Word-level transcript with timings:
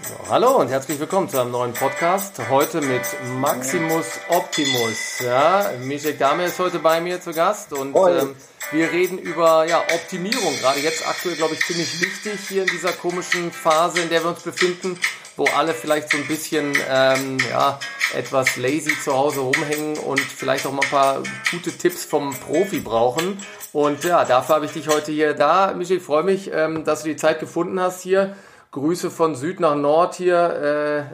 So, 0.00 0.14
hallo 0.30 0.56
und 0.58 0.68
herzlich 0.68 1.00
willkommen 1.00 1.28
zu 1.28 1.40
einem 1.40 1.50
neuen 1.50 1.72
Podcast. 1.72 2.40
Heute 2.48 2.80
mit 2.80 3.02
Maximus 3.40 4.06
Optimus. 4.28 5.18
Ja, 5.18 5.72
Mischek 5.80 6.20
Dame 6.20 6.44
ist 6.44 6.60
heute 6.60 6.78
bei 6.78 7.00
mir 7.00 7.20
zu 7.20 7.32
Gast 7.32 7.72
und 7.72 7.96
ähm, 7.96 8.36
wir 8.70 8.92
reden 8.92 9.18
über 9.18 9.66
ja, 9.66 9.80
Optimierung. 9.80 10.56
Gerade 10.60 10.78
jetzt 10.78 11.06
aktuell, 11.06 11.34
glaube 11.34 11.54
ich, 11.54 11.66
ziemlich 11.66 12.00
wichtig 12.00 12.38
hier 12.48 12.62
in 12.62 12.68
dieser 12.68 12.92
komischen 12.92 13.50
Phase, 13.50 14.00
in 14.00 14.08
der 14.08 14.22
wir 14.22 14.30
uns 14.30 14.42
befinden, 14.42 15.00
wo 15.36 15.46
alle 15.56 15.74
vielleicht 15.74 16.12
so 16.12 16.16
ein 16.16 16.28
bisschen 16.28 16.78
ähm, 16.88 17.38
ja, 17.50 17.80
etwas 18.14 18.56
lazy 18.56 18.96
zu 19.02 19.12
Hause 19.14 19.40
rumhängen 19.40 19.98
und 19.98 20.20
vielleicht 20.20 20.64
auch 20.66 20.72
mal 20.72 20.84
ein 20.84 20.90
paar 20.90 21.22
gute 21.50 21.76
Tipps 21.76 22.04
vom 22.04 22.34
Profi 22.38 22.78
brauchen. 22.78 23.42
Und 23.72 24.04
ja, 24.04 24.24
dafür 24.24 24.54
habe 24.56 24.66
ich 24.66 24.72
dich 24.72 24.88
heute 24.88 25.10
hier 25.10 25.34
da. 25.34 25.74
Michel, 25.74 25.96
ich 25.96 26.02
freue 26.04 26.22
mich, 26.22 26.52
ähm, 26.52 26.84
dass 26.84 27.02
du 27.02 27.08
die 27.08 27.16
Zeit 27.16 27.40
gefunden 27.40 27.80
hast 27.80 28.02
hier 28.02 28.36
Grüße 28.70 29.10
von 29.10 29.34
Süd 29.34 29.60
nach 29.60 29.74
Nord 29.74 30.14
hier 30.14 31.08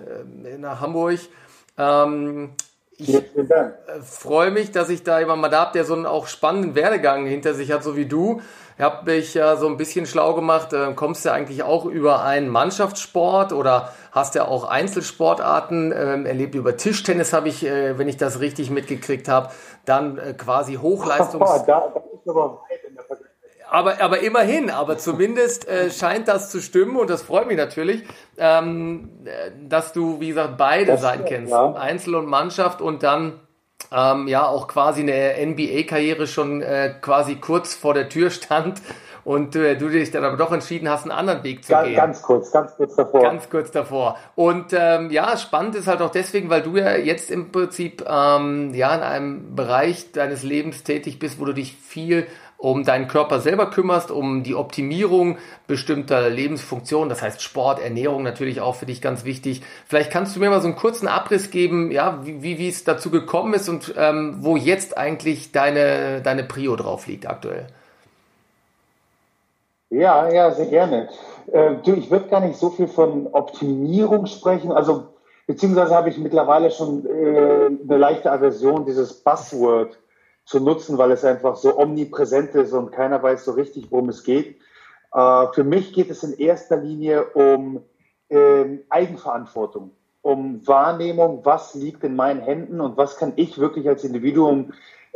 äh, 0.45 0.59
nach 0.59 0.81
Hamburg. 0.81 1.21
Ähm, 1.79 2.51
ich 2.97 3.15
äh, 3.15 3.23
freue 4.03 4.51
mich, 4.51 4.71
dass 4.71 4.89
ich 4.89 5.03
da 5.03 5.19
jemanden 5.19 5.43
mal 5.43 5.49
da 5.49 5.63
habe, 5.63 5.73
der 5.73 5.85
so 5.85 5.95
einen 5.95 6.07
auch 6.07 6.27
spannenden 6.27 6.75
Werdegang 6.75 7.27
hinter 7.27 7.55
sich 7.55 7.73
hat, 7.73 7.83
so 7.83 7.97
wie 7.97 8.07
du. 8.07 8.41
Ich 8.77 8.83
habe 8.83 9.11
mich 9.11 9.35
ja 9.35 9.57
so 9.57 9.69
ein 9.69 9.77
bisschen 9.77 10.07
schlau 10.07 10.35
gemacht. 10.35 10.73
Äh, 10.73 10.93
kommst 10.95 11.25
du 11.25 11.33
eigentlich 11.33 11.63
auch 11.63 11.85
über 11.85 12.23
einen 12.23 12.49
Mannschaftssport 12.49 13.53
oder 13.53 13.93
hast 14.13 14.35
ja 14.35 14.47
auch 14.47 14.65
Einzelsportarten 14.65 15.93
ähm, 15.97 16.27
erlebt? 16.27 16.55
Über 16.55 16.77
Tischtennis 16.77 17.33
habe 17.33 17.49
ich, 17.49 17.65
äh, 17.65 17.99
wenn 17.99 18.09
ich 18.09 18.17
das 18.17 18.41
richtig 18.41 18.71
mitgekriegt 18.71 19.29
habe, 19.29 19.51
dann 19.85 20.19
äh, 20.19 20.35
quasi 20.35 20.75
Hochleistungs... 20.75 21.65
da, 21.67 21.93
da 21.95 22.03
ist 22.13 22.29
aber 22.29 22.63
weit 22.69 22.85
in 22.89 22.95
der 22.95 23.05
aber, 23.75 24.01
aber 24.01 24.21
immerhin, 24.21 24.71
aber 24.71 24.99
zumindest 24.99 25.67
äh, 25.67 25.91
scheint 25.91 26.29
das 26.29 26.51
zu 26.51 26.61
stimmen 26.61 26.97
und 26.97 27.11
das 27.11 27.23
freut 27.23 27.49
mich 27.49 27.57
natürlich, 27.57 28.05
ähm, 28.39 29.11
dass 29.69 29.93
du, 29.93 30.21
wie 30.21 30.29
gesagt, 30.29 30.57
beide 30.57 30.93
das 30.93 31.01
Seiten 31.01 31.25
kennst. 31.25 31.51
Ja. 31.51 31.73
Einzel 31.73 32.15
und 32.15 32.27
Mannschaft 32.27 32.81
und 32.81 33.03
dann 33.03 33.41
ähm, 33.91 34.29
ja 34.29 34.47
auch 34.47 34.69
quasi 34.69 35.01
eine 35.01 35.35
NBA-Karriere 35.45 36.29
schon 36.29 36.63
äh, 36.63 36.95
quasi 37.01 37.35
kurz 37.37 37.75
vor 37.75 37.95
der 37.95 38.09
Tür 38.09 38.31
stand 38.31 38.81
und 39.25 39.57
äh, 39.57 39.77
du 39.77 39.89
dich 39.89 40.11
dann 40.11 40.23
aber 40.23 40.37
doch 40.37 40.53
entschieden 40.53 40.89
hast, 40.89 41.03
einen 41.03 41.13
anderen 41.13 41.43
Weg 41.43 41.65
zu 41.65 41.73
ganz, 41.73 41.89
gehen. 41.89 41.97
Ganz 41.97 42.23
kurz, 42.23 42.53
ganz 42.53 42.77
kurz 42.77 42.95
davor. 42.95 43.23
Ganz 43.23 43.51
kurz 43.51 43.71
davor. 43.71 44.17
Und 44.35 44.67
ähm, 44.73 45.11
ja, 45.11 45.37
spannend 45.37 45.75
ist 45.75 45.87
halt 45.87 46.03
auch 46.03 46.11
deswegen, 46.11 46.51
weil 46.51 46.63
du 46.63 46.77
ja 46.77 46.97
jetzt 46.97 47.31
im 47.31 47.51
Prinzip 47.51 48.05
ähm, 48.07 48.73
ja 48.75 48.95
in 48.95 49.03
einem 49.03 49.57
Bereich 49.57 50.13
deines 50.13 50.43
Lebens 50.43 50.85
tätig 50.85 51.19
bist, 51.19 51.41
wo 51.41 51.47
du 51.47 51.55
dich 51.55 51.75
viel 51.77 52.27
um 52.65 52.83
deinen 52.83 53.09
Körper 53.09 53.41
selber 53.41 53.67
kümmerst, 53.67 54.11
um 54.11 54.43
die 54.43 54.55
Optimierung 54.55 55.37
bestimmter 55.67 56.31
Lebensfunktionen, 56.31 57.11
das 57.11 57.21
heißt 57.21 57.43
Sport, 57.43 57.79
Ernährung 57.79 58.23
natürlich 58.23 58.63
auch 58.63 58.75
für 58.75 58.87
dich 58.87 59.03
ganz 59.03 59.27
wichtig. 59.27 59.61
Vielleicht 59.87 60.11
kannst 60.11 60.35
du 60.35 60.41
mir 60.41 60.49
mal 60.49 60.63
so 60.63 60.69
einen 60.69 60.77
kurzen 60.77 61.07
Abriss 61.07 61.51
geben, 61.51 61.91
ja, 61.91 62.21
wie, 62.25 62.59
wie, 62.59 62.69
es 62.69 62.83
dazu 62.83 63.11
gekommen 63.11 63.53
ist 63.53 63.69
und 63.69 63.95
ähm, 63.99 64.39
wo 64.41 64.57
jetzt 64.57 64.97
eigentlich 64.97 65.53
deine, 65.53 66.23
deine 66.23 66.43
Prio 66.43 66.75
drauf 66.75 67.07
liegt 67.07 67.29
aktuell. 67.29 67.67
Ja, 69.91 70.31
ja, 70.31 70.51
sehr 70.51 70.67
gerne. 70.67 71.11
Äh, 71.53 71.75
du, 71.85 71.93
ich 71.93 72.11
würde 72.11 72.29
gar 72.29 72.41
nicht 72.41 72.57
so 72.57 72.71
viel 72.71 72.89
von 72.89 73.29
Optimierung 73.31 74.25
sprechen, 74.25 74.73
also 74.73 75.09
beziehungsweise 75.47 75.95
habe 75.95 76.09
ich 76.09 76.17
mittlerweile 76.17 76.71
schon 76.71 77.05
äh, 77.05 77.67
eine 77.67 77.99
leichte 77.99 78.33
Aversion, 78.33 78.87
dieses 78.87 79.13
Buzzword 79.23 79.99
zu 80.45 80.61
nutzen, 80.61 80.99
weil 80.99 81.13
es 81.13 81.25
einfach 81.25 81.57
so 81.57 81.79
omnipräsent 81.79 82.55
ist 82.55 82.73
und 82.73 82.93
keiner 82.93 83.23
weiß 83.23 83.45
so 83.45 83.53
richtig, 83.53 83.91
worum 83.91 84.09
es 84.11 84.25
geht. 84.25 84.57
Äh, 85.13 85.47
für 85.53 85.65
mich 85.65 85.93
geht 85.93 86.11
es 86.11 86.23
in 86.23 86.35
erster 86.35 86.77
Linie 86.77 87.25
um 87.31 87.83
ähm, 88.31 88.81
Eigenverantwortung, 88.91 89.93
um 90.23 90.67
Wahrnehmung, 90.67 91.41
was 91.45 91.75
liegt 91.75 92.05
in 92.05 92.17
meinen 92.17 92.41
Händen 92.41 92.81
und 92.81 92.97
was 92.97 93.17
kann 93.17 93.33
ich 93.37 93.59
wirklich 93.59 93.89
als 93.89 94.05
Individuum 94.05 94.73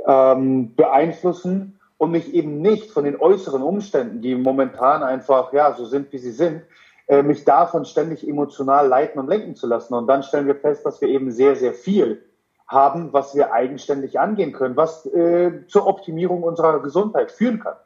ähm, 0.06 0.74
beeinflussen 0.74 1.78
und 1.98 2.12
mich 2.12 2.32
eben 2.32 2.60
nicht 2.62 2.90
von 2.90 3.04
den 3.04 3.20
äußeren 3.20 3.62
Umständen, 3.62 4.22
die 4.22 4.34
momentan 4.34 5.02
einfach 5.02 5.52
ja 5.52 5.74
so 5.74 5.84
sind, 5.84 6.12
wie 6.12 6.18
sie 6.18 6.30
sind, 6.30 6.62
äh, 7.08 7.22
mich 7.22 7.44
davon 7.44 7.84
ständig 7.84 8.26
emotional 8.26 8.86
leiten 8.86 9.18
und 9.18 9.28
lenken 9.28 9.56
zu 9.56 9.66
lassen. 9.66 9.94
Und 9.94 10.06
dann 10.06 10.22
stellen 10.22 10.46
wir 10.46 10.54
fest, 10.54 10.86
dass 10.86 11.00
wir 11.00 11.08
eben 11.08 11.32
sehr, 11.32 11.56
sehr 11.56 11.74
viel 11.74 12.22
haben, 12.68 13.12
was 13.12 13.34
wir 13.34 13.52
eigenständig 13.52 14.20
angehen 14.20 14.52
können, 14.52 14.76
was 14.76 15.06
äh, 15.06 15.66
zur 15.68 15.86
Optimierung 15.86 16.42
unserer 16.42 16.80
Gesundheit 16.80 17.32
führen 17.32 17.60
kann. 17.60 17.76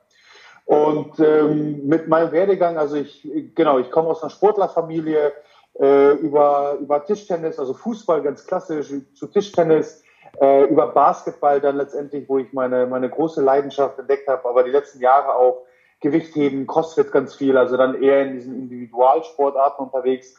Und 0.64 1.18
ähm, 1.20 1.86
mit 1.86 2.08
meinem 2.08 2.32
Werdegang, 2.32 2.78
also 2.78 2.96
ich, 2.96 3.28
genau, 3.54 3.78
ich 3.78 3.90
komme 3.90 4.08
aus 4.08 4.22
einer 4.22 4.30
Sportlerfamilie, 4.30 5.32
äh, 5.80 6.12
über, 6.14 6.76
über 6.80 7.04
Tischtennis, 7.04 7.58
also 7.58 7.74
Fußball 7.74 8.22
ganz 8.22 8.46
klassisch, 8.46 8.92
zu 9.14 9.26
Tischtennis, 9.26 10.02
äh, 10.40 10.64
über 10.64 10.88
Basketball 10.88 11.60
dann 11.60 11.76
letztendlich, 11.76 12.28
wo 12.28 12.38
ich 12.38 12.52
meine, 12.52 12.86
meine 12.86 13.08
große 13.08 13.42
Leidenschaft 13.42 13.98
entdeckt 13.98 14.28
habe, 14.28 14.48
aber 14.48 14.64
die 14.64 14.70
letzten 14.70 15.00
Jahre 15.00 15.34
auch 15.34 15.64
Gewichtheben, 16.00 16.66
Crossfit 16.66 17.12
ganz 17.12 17.34
viel, 17.34 17.56
also 17.56 17.76
dann 17.76 18.02
eher 18.02 18.22
in 18.22 18.34
diesen 18.34 18.56
Individualsportarten 18.56 19.86
unterwegs, 19.86 20.36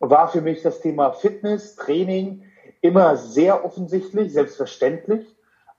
war 0.00 0.28
für 0.28 0.40
mich 0.40 0.62
das 0.62 0.80
Thema 0.80 1.12
Fitness, 1.12 1.76
Training, 1.76 2.44
immer 2.80 3.16
sehr 3.16 3.64
offensichtlich, 3.64 4.32
selbstverständlich 4.32 5.26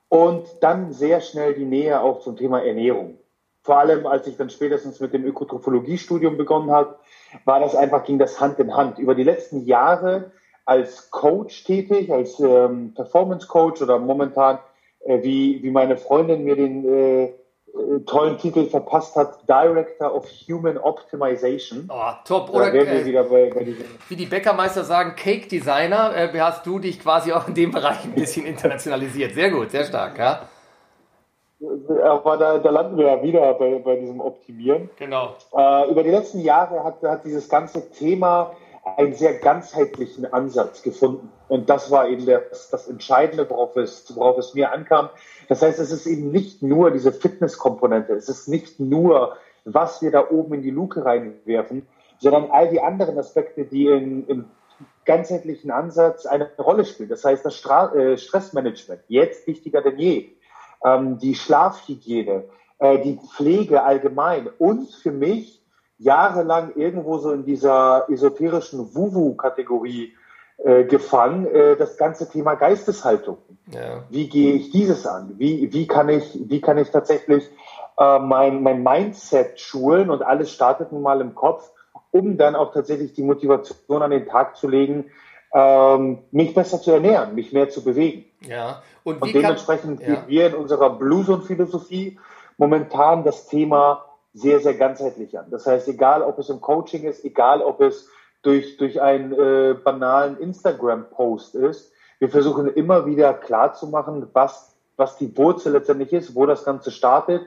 und 0.08 0.46
dann 0.60 0.92
sehr 0.92 1.20
schnell 1.20 1.54
die 1.54 1.64
Nähe 1.64 2.00
auch 2.00 2.20
zum 2.20 2.36
Thema 2.36 2.62
Ernährung. 2.62 3.18
Vor 3.62 3.78
allem, 3.78 4.06
als 4.06 4.26
ich 4.26 4.36
dann 4.36 4.50
spätestens 4.50 5.00
mit 5.00 5.12
dem 5.12 5.24
Ökotrophologie-Studium 5.24 6.36
begonnen 6.36 6.70
habe, 6.70 6.96
war 7.44 7.60
das 7.60 7.76
einfach, 7.76 8.04
ging 8.04 8.18
das 8.18 8.40
Hand 8.40 8.58
in 8.58 8.74
Hand. 8.74 8.98
Über 8.98 9.14
die 9.14 9.22
letzten 9.22 9.64
Jahre 9.66 10.32
als 10.64 11.10
Coach 11.10 11.64
tätig, 11.64 12.10
als 12.10 12.40
ähm, 12.40 12.94
Performance 12.94 13.46
Coach 13.46 13.82
oder 13.82 13.98
momentan, 13.98 14.58
äh, 15.00 15.22
wie, 15.22 15.62
wie 15.62 15.70
meine 15.70 15.96
Freundin 15.96 16.44
mir 16.44 16.56
den 16.56 16.84
äh, 16.84 17.32
tollen 18.06 18.38
Titel 18.38 18.66
verpasst 18.66 19.16
hat, 19.16 19.48
Director 19.48 20.14
of 20.14 20.26
Human 20.48 20.78
Optimization. 20.78 21.88
Oh, 21.92 22.12
top. 22.24 22.50
Oder 22.50 22.72
äh, 22.74 22.84
bei, 22.84 23.50
bei 23.50 23.76
wie 24.08 24.16
die 24.16 24.26
Bäckermeister 24.26 24.84
sagen, 24.84 25.14
Cake 25.16 25.48
Designer, 25.48 26.14
äh, 26.16 26.40
hast 26.40 26.66
du 26.66 26.78
dich 26.78 27.00
quasi 27.00 27.32
auch 27.32 27.48
in 27.48 27.54
dem 27.54 27.70
Bereich 27.70 28.04
ein 28.04 28.14
bisschen 28.14 28.46
internationalisiert. 28.46 29.34
Sehr 29.34 29.50
gut, 29.50 29.70
sehr 29.70 29.84
stark, 29.84 30.18
ja. 30.18 30.42
Aber 32.04 32.38
da, 32.38 32.58
da 32.58 32.70
landen 32.70 32.96
wir 32.96 33.06
ja 33.06 33.22
wieder 33.22 33.52
bei, 33.54 33.78
bei 33.84 33.96
diesem 33.96 34.20
Optimieren. 34.20 34.88
Genau. 34.98 35.34
Äh, 35.54 35.90
über 35.90 36.02
die 36.02 36.10
letzten 36.10 36.40
Jahre 36.40 36.82
hat, 36.82 37.02
hat 37.02 37.24
dieses 37.24 37.48
ganze 37.48 37.90
Thema 37.90 38.52
einen 38.84 39.14
sehr 39.14 39.34
ganzheitlichen 39.34 40.32
Ansatz 40.32 40.82
gefunden. 40.82 41.30
Und 41.48 41.68
das 41.68 41.90
war 41.90 42.08
eben 42.08 42.26
das, 42.26 42.70
das 42.70 42.88
Entscheidende, 42.88 43.48
worauf 43.50 43.76
es, 43.76 44.14
worauf 44.16 44.38
es 44.38 44.54
mir 44.54 44.72
ankam. 44.72 45.10
Das 45.48 45.62
heißt, 45.62 45.78
es 45.78 45.90
ist 45.90 46.06
eben 46.06 46.30
nicht 46.30 46.62
nur 46.62 46.90
diese 46.90 47.12
Fitnesskomponente, 47.12 48.14
es 48.14 48.28
ist 48.28 48.48
nicht 48.48 48.80
nur, 48.80 49.36
was 49.64 50.00
wir 50.00 50.10
da 50.10 50.30
oben 50.30 50.54
in 50.54 50.62
die 50.62 50.70
Luke 50.70 51.04
reinwerfen, 51.04 51.86
sondern 52.18 52.50
all 52.50 52.68
die 52.68 52.80
anderen 52.80 53.18
Aspekte, 53.18 53.64
die 53.64 53.86
in, 53.86 54.26
im 54.26 54.44
ganzheitlichen 55.04 55.70
Ansatz 55.70 56.26
eine 56.26 56.50
Rolle 56.58 56.84
spielen. 56.84 57.08
Das 57.08 57.24
heißt, 57.24 57.44
das 57.44 57.56
Stra 57.56 57.94
äh, 57.94 58.16
Stressmanagement, 58.16 59.02
jetzt 59.08 59.46
wichtiger 59.46 59.82
denn 59.82 59.98
je, 59.98 60.28
ähm, 60.84 61.18
die 61.18 61.34
Schlafhygiene, 61.34 62.44
äh, 62.78 62.98
die 63.00 63.18
Pflege 63.34 63.82
allgemein 63.82 64.48
und 64.58 64.90
für 64.90 65.12
mich 65.12 65.59
jahrelang 66.00 66.72
irgendwo 66.76 67.18
so 67.18 67.30
in 67.30 67.44
dieser 67.44 68.06
esoterischen 68.08 68.94
Wuwu-Kategorie 68.94 70.14
äh, 70.56 70.84
gefangen, 70.84 71.46
äh, 71.46 71.76
das 71.76 71.96
ganze 71.98 72.28
Thema 72.28 72.54
Geisteshaltung. 72.54 73.36
Ja. 73.72 74.02
Wie 74.08 74.28
gehe 74.28 74.54
ich 74.54 74.70
dieses 74.70 75.06
an? 75.06 75.34
Wie, 75.36 75.72
wie, 75.72 75.86
kann, 75.86 76.08
ich, 76.08 76.38
wie 76.48 76.60
kann 76.60 76.78
ich 76.78 76.90
tatsächlich 76.90 77.48
äh, 77.98 78.18
mein, 78.18 78.62
mein 78.62 78.82
Mindset 78.82 79.60
schulen 79.60 80.10
und 80.10 80.22
alles 80.22 80.50
startet 80.50 80.90
nun 80.90 81.02
mal 81.02 81.20
im 81.20 81.34
Kopf, 81.34 81.70
um 82.10 82.38
dann 82.38 82.56
auch 82.56 82.72
tatsächlich 82.72 83.12
die 83.12 83.22
Motivation 83.22 84.02
an 84.02 84.10
den 84.10 84.26
Tag 84.26 84.56
zu 84.56 84.68
legen, 84.68 85.04
ähm, 85.52 86.18
mich 86.30 86.54
besser 86.54 86.80
zu 86.80 86.92
ernähren, 86.92 87.34
mich 87.34 87.52
mehr 87.52 87.68
zu 87.68 87.84
bewegen. 87.84 88.24
Ja. 88.40 88.82
Und, 89.04 89.20
und 89.20 89.34
dementsprechend 89.34 90.00
kann, 90.00 90.14
ja. 90.14 90.24
wir 90.26 90.46
in 90.46 90.54
unserer 90.54 90.90
Blues 90.90 91.28
und 91.28 91.44
Philosophie 91.44 92.18
momentan 92.56 93.24
das 93.24 93.48
Thema 93.48 94.04
sehr, 94.32 94.60
sehr 94.60 94.74
ganzheitlich 94.74 95.38
an. 95.38 95.46
Das 95.50 95.66
heißt, 95.66 95.88
egal 95.88 96.22
ob 96.22 96.38
es 96.38 96.48
im 96.48 96.60
Coaching 96.60 97.04
ist, 97.04 97.24
egal 97.24 97.62
ob 97.62 97.80
es 97.80 98.08
durch, 98.42 98.76
durch 98.76 99.00
einen 99.00 99.32
äh, 99.32 99.74
banalen 99.74 100.38
Instagram-Post 100.38 101.54
ist. 101.56 101.92
Wir 102.18 102.28
versuchen 102.28 102.68
immer 102.68 103.06
wieder 103.06 103.34
klarzumachen, 103.34 104.28
was, 104.32 104.76
was 104.96 105.16
die 105.16 105.36
Wurzel 105.36 105.72
letztendlich 105.72 106.12
ist, 106.12 106.34
wo 106.34 106.46
das 106.46 106.64
Ganze 106.64 106.90
startet 106.90 107.42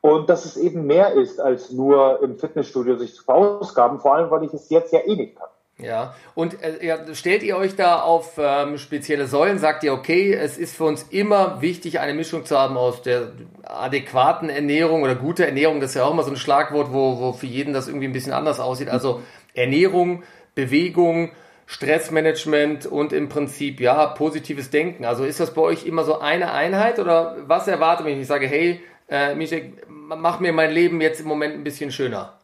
und 0.00 0.28
dass 0.28 0.44
es 0.44 0.56
eben 0.56 0.86
mehr 0.86 1.14
ist, 1.14 1.40
als 1.40 1.70
nur 1.70 2.22
im 2.22 2.38
Fitnessstudio 2.38 2.96
sich 2.96 3.14
zu 3.14 3.24
verausgaben, 3.24 3.98
vor 3.98 4.14
allem, 4.14 4.30
weil 4.30 4.44
ich 4.44 4.52
es 4.52 4.68
jetzt 4.70 4.92
ja 4.92 5.00
eh 5.00 5.16
nicht 5.16 5.36
kann. 5.36 5.48
Ja, 5.82 6.14
und 6.34 6.62
äh, 6.62 7.14
stellt 7.14 7.42
ihr 7.42 7.56
euch 7.56 7.76
da 7.76 8.00
auf 8.00 8.38
ähm, 8.38 8.78
spezielle 8.78 9.26
Säulen? 9.26 9.58
Sagt 9.58 9.82
ihr, 9.84 9.92
okay, 9.92 10.32
es 10.32 10.58
ist 10.58 10.76
für 10.76 10.84
uns 10.84 11.04
immer 11.10 11.60
wichtig, 11.62 12.00
eine 12.00 12.14
Mischung 12.14 12.44
zu 12.44 12.58
haben 12.58 12.76
aus 12.76 13.02
der 13.02 13.32
adäquaten 13.64 14.48
Ernährung 14.48 15.02
oder 15.02 15.14
gute 15.14 15.46
Ernährung. 15.46 15.80
Das 15.80 15.90
ist 15.90 15.96
ja 15.96 16.04
auch 16.04 16.12
immer 16.12 16.22
so 16.22 16.30
ein 16.30 16.36
Schlagwort, 16.36 16.92
wo, 16.92 17.18
wo 17.18 17.32
für 17.32 17.46
jeden 17.46 17.72
das 17.72 17.88
irgendwie 17.88 18.08
ein 18.08 18.12
bisschen 18.12 18.32
anders 18.32 18.60
aussieht. 18.60 18.88
Also 18.88 19.22
Ernährung, 19.54 20.22
Bewegung, 20.54 21.30
Stressmanagement 21.66 22.86
und 22.86 23.12
im 23.12 23.28
Prinzip 23.28 23.80
ja 23.80 24.06
positives 24.06 24.70
Denken. 24.70 25.04
Also 25.04 25.24
ist 25.24 25.38
das 25.38 25.54
bei 25.54 25.62
euch 25.62 25.86
immer 25.86 26.04
so 26.04 26.18
eine 26.18 26.52
Einheit 26.52 26.98
oder 26.98 27.36
was 27.46 27.68
erwartet 27.68 28.06
mich, 28.06 28.18
ich 28.18 28.26
sage, 28.26 28.48
hey, 28.48 28.80
äh, 29.08 29.34
Mischek, 29.34 29.86
mach 29.88 30.40
mir 30.40 30.52
mein 30.52 30.72
Leben 30.72 31.00
jetzt 31.00 31.20
im 31.20 31.28
Moment 31.28 31.54
ein 31.54 31.64
bisschen 31.64 31.92
schöner? 31.92 32.39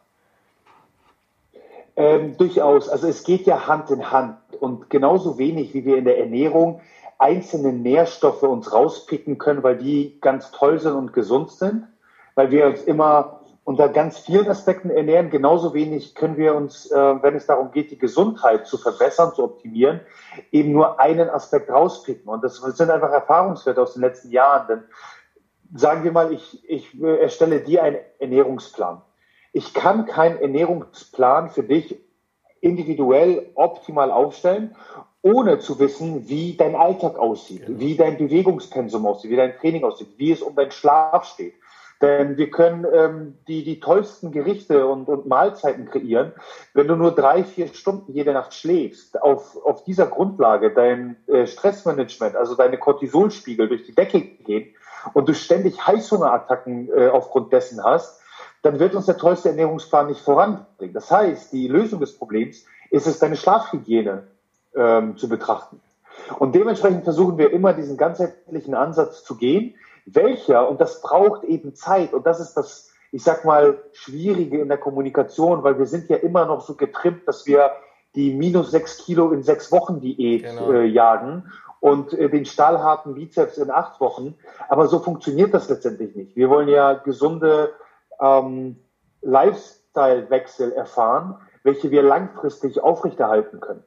Ähm, 1.97 2.37
durchaus. 2.37 2.89
Also 2.89 3.07
es 3.07 3.23
geht 3.23 3.47
ja 3.47 3.65
Hand 3.65 3.89
in 3.89 4.11
Hand 4.11 4.37
und 4.59 4.91
genauso 4.91 5.39
wenig 5.39 5.73
wie 5.73 5.83
wir 5.83 5.97
in 5.97 6.05
der 6.05 6.19
Ernährung 6.19 6.79
einzelne 7.17 7.73
Nährstoffe 7.73 8.43
uns 8.43 8.71
rauspicken 8.71 9.39
können, 9.39 9.63
weil 9.63 9.77
die 9.77 10.19
ganz 10.21 10.51
toll 10.51 10.79
sind 10.79 10.93
und 10.93 11.11
gesund 11.11 11.49
sind, 11.49 11.87
weil 12.35 12.51
wir 12.51 12.67
uns 12.67 12.83
immer 12.83 13.41
unter 13.63 13.89
ganz 13.89 14.19
vielen 14.19 14.47
Aspekten 14.47 14.91
ernähren. 14.91 15.31
Genauso 15.31 15.73
wenig 15.73 16.13
können 16.13 16.37
wir 16.37 16.53
uns, 16.53 16.89
äh, 16.91 16.95
wenn 16.95 17.35
es 17.35 17.47
darum 17.47 17.71
geht, 17.71 17.89
die 17.89 17.97
Gesundheit 17.97 18.67
zu 18.67 18.77
verbessern, 18.77 19.33
zu 19.33 19.43
optimieren, 19.43 20.01
eben 20.51 20.73
nur 20.73 20.99
einen 20.99 21.31
Aspekt 21.31 21.71
rauspicken. 21.71 22.29
Und 22.29 22.43
das 22.43 22.57
sind 22.57 22.91
einfach 22.91 23.11
Erfahrungswerte 23.11 23.81
aus 23.81 23.93
den 23.93 24.03
letzten 24.03 24.29
Jahren. 24.29 24.67
Denn 24.67 24.83
sagen 25.73 26.03
wir 26.03 26.11
mal, 26.11 26.31
ich, 26.31 26.63
ich 26.69 27.01
erstelle 27.01 27.59
dir 27.59 27.81
einen 27.81 27.97
Ernährungsplan. 28.19 29.01
Ich 29.57 29.73
kann 29.73 30.05
keinen 30.05 30.37
Ernährungsplan 30.37 31.49
für 31.49 31.63
dich 31.63 31.99
individuell 32.61 33.49
optimal 33.55 34.11
aufstellen, 34.11 34.75
ohne 35.23 35.57
zu 35.57 35.79
wissen, 35.79 36.29
wie 36.29 36.55
dein 36.55 36.75
Alltag 36.75 37.17
aussieht, 37.17 37.65
genau. 37.65 37.79
wie 37.79 37.95
dein 37.95 38.19
Bewegungspensum 38.19 39.07
aussieht, 39.07 39.31
wie 39.31 39.35
dein 39.35 39.57
Training 39.57 39.83
aussieht, 39.83 40.09
wie 40.17 40.31
es 40.31 40.43
um 40.43 40.55
deinen 40.55 40.69
Schlaf 40.69 41.23
steht 41.25 41.55
denn 42.01 42.37
wir 42.37 42.51
können 42.51 42.85
ähm, 42.93 43.37
die, 43.47 43.63
die 43.63 43.79
tollsten 43.79 44.31
Gerichte 44.31 44.85
und, 44.85 45.07
und 45.07 45.25
Mahlzeiten 45.25 45.89
kreieren. 45.89 46.31
Wenn 46.75 46.87
du 46.87 46.95
nur 46.95 47.15
drei, 47.15 47.43
vier 47.43 47.73
Stunden 47.73 48.13
jede 48.13 48.33
Nacht 48.33 48.53
schläfst, 48.53 49.19
auf, 49.19 49.57
auf 49.65 49.83
dieser 49.83 50.05
Grundlage 50.05 50.71
dein 50.71 51.17
äh, 51.27 51.47
Stressmanagement, 51.47 52.35
also 52.35 52.53
deine 52.53 52.77
Cortisolspiegel 52.77 53.67
durch 53.67 53.83
die 53.83 53.95
Decke 53.95 54.21
gehen 54.21 54.75
und 55.13 55.27
du 55.27 55.33
ständig 55.33 55.87
Heißhungerattacken 55.87 56.89
äh, 56.95 57.07
aufgrund 57.07 57.51
dessen 57.51 57.83
hast, 57.83 58.16
dann 58.67 58.79
wird 58.79 58.95
uns 58.95 59.05
der 59.05 59.15
tollste 59.15 59.47
Ernährungsplan 59.47 60.07
nicht 60.07 60.19
voranbringen. 60.19 60.93
Das 60.93 61.09
heißt, 61.09 61.53
die 61.53 61.69
Lösung 61.69 62.01
des 62.01 62.17
Problems 62.17 62.65
ist 62.89 63.07
es, 63.07 63.17
deine 63.17 63.37
Schlafhygiene 63.37 64.23
ähm, 64.75 65.15
zu 65.15 65.29
betrachten. 65.29 65.79
Und 66.37 66.53
dementsprechend 66.53 67.05
versuchen 67.05 67.37
wir 67.37 67.51
immer 67.53 67.71
diesen 67.71 67.95
ganzheitlichen 67.95 68.75
Ansatz 68.75 69.23
zu 69.23 69.37
gehen, 69.37 69.75
welcher, 70.05 70.69
und 70.69 70.81
das 70.81 71.01
braucht 71.01 71.45
eben 71.45 71.75
Zeit, 71.75 72.13
und 72.13 72.25
das 72.25 72.41
ist 72.41 72.55
das, 72.55 72.91
ich 73.13 73.23
sag 73.23 73.45
mal, 73.45 73.77
Schwierige 73.93 74.59
in 74.59 74.67
der 74.67 74.77
Kommunikation, 74.77 75.63
weil 75.63 75.79
wir 75.79 75.85
sind 75.85 76.09
ja 76.09 76.17
immer 76.17 76.45
noch 76.45 76.59
so 76.59 76.75
getrimmt, 76.75 77.25
dass 77.25 77.45
wir 77.45 77.71
die 78.15 78.33
minus 78.33 78.71
sechs 78.71 78.97
Kilo 78.97 79.31
in 79.31 79.43
sechs 79.43 79.71
Wochen 79.71 80.01
Diät 80.01 80.43
genau. 80.43 80.73
äh, 80.73 80.83
jagen 80.83 81.53
und 81.79 82.11
äh, 82.11 82.29
den 82.29 82.43
stahlharten 82.43 83.13
Bizeps 83.13 83.57
in 83.59 83.71
acht 83.71 84.01
Wochen. 84.01 84.35
Aber 84.67 84.87
so 84.87 84.99
funktioniert 84.99 85.53
das 85.53 85.69
letztendlich 85.69 86.15
nicht. 86.17 86.35
Wir 86.35 86.49
wollen 86.49 86.67
ja 86.67 86.95
gesunde 86.95 87.71
ähm, 88.21 88.77
Lifestyle-Wechsel 89.21 90.71
erfahren, 90.73 91.35
welche 91.63 91.91
wir 91.91 92.03
langfristig 92.03 92.81
aufrechterhalten 92.81 93.59
können. 93.59 93.83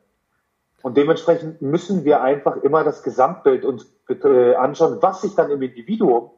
Und 0.82 0.96
dementsprechend 0.96 1.60
müssen 1.60 2.04
wir 2.04 2.22
einfach 2.22 2.56
immer 2.56 2.84
das 2.84 3.02
Gesamtbild 3.02 3.64
uns 3.64 3.92
äh, 4.08 4.54
anschauen, 4.54 4.98
was 5.00 5.20
sich 5.20 5.34
dann 5.34 5.50
im 5.50 5.62
Individuum 5.62 6.30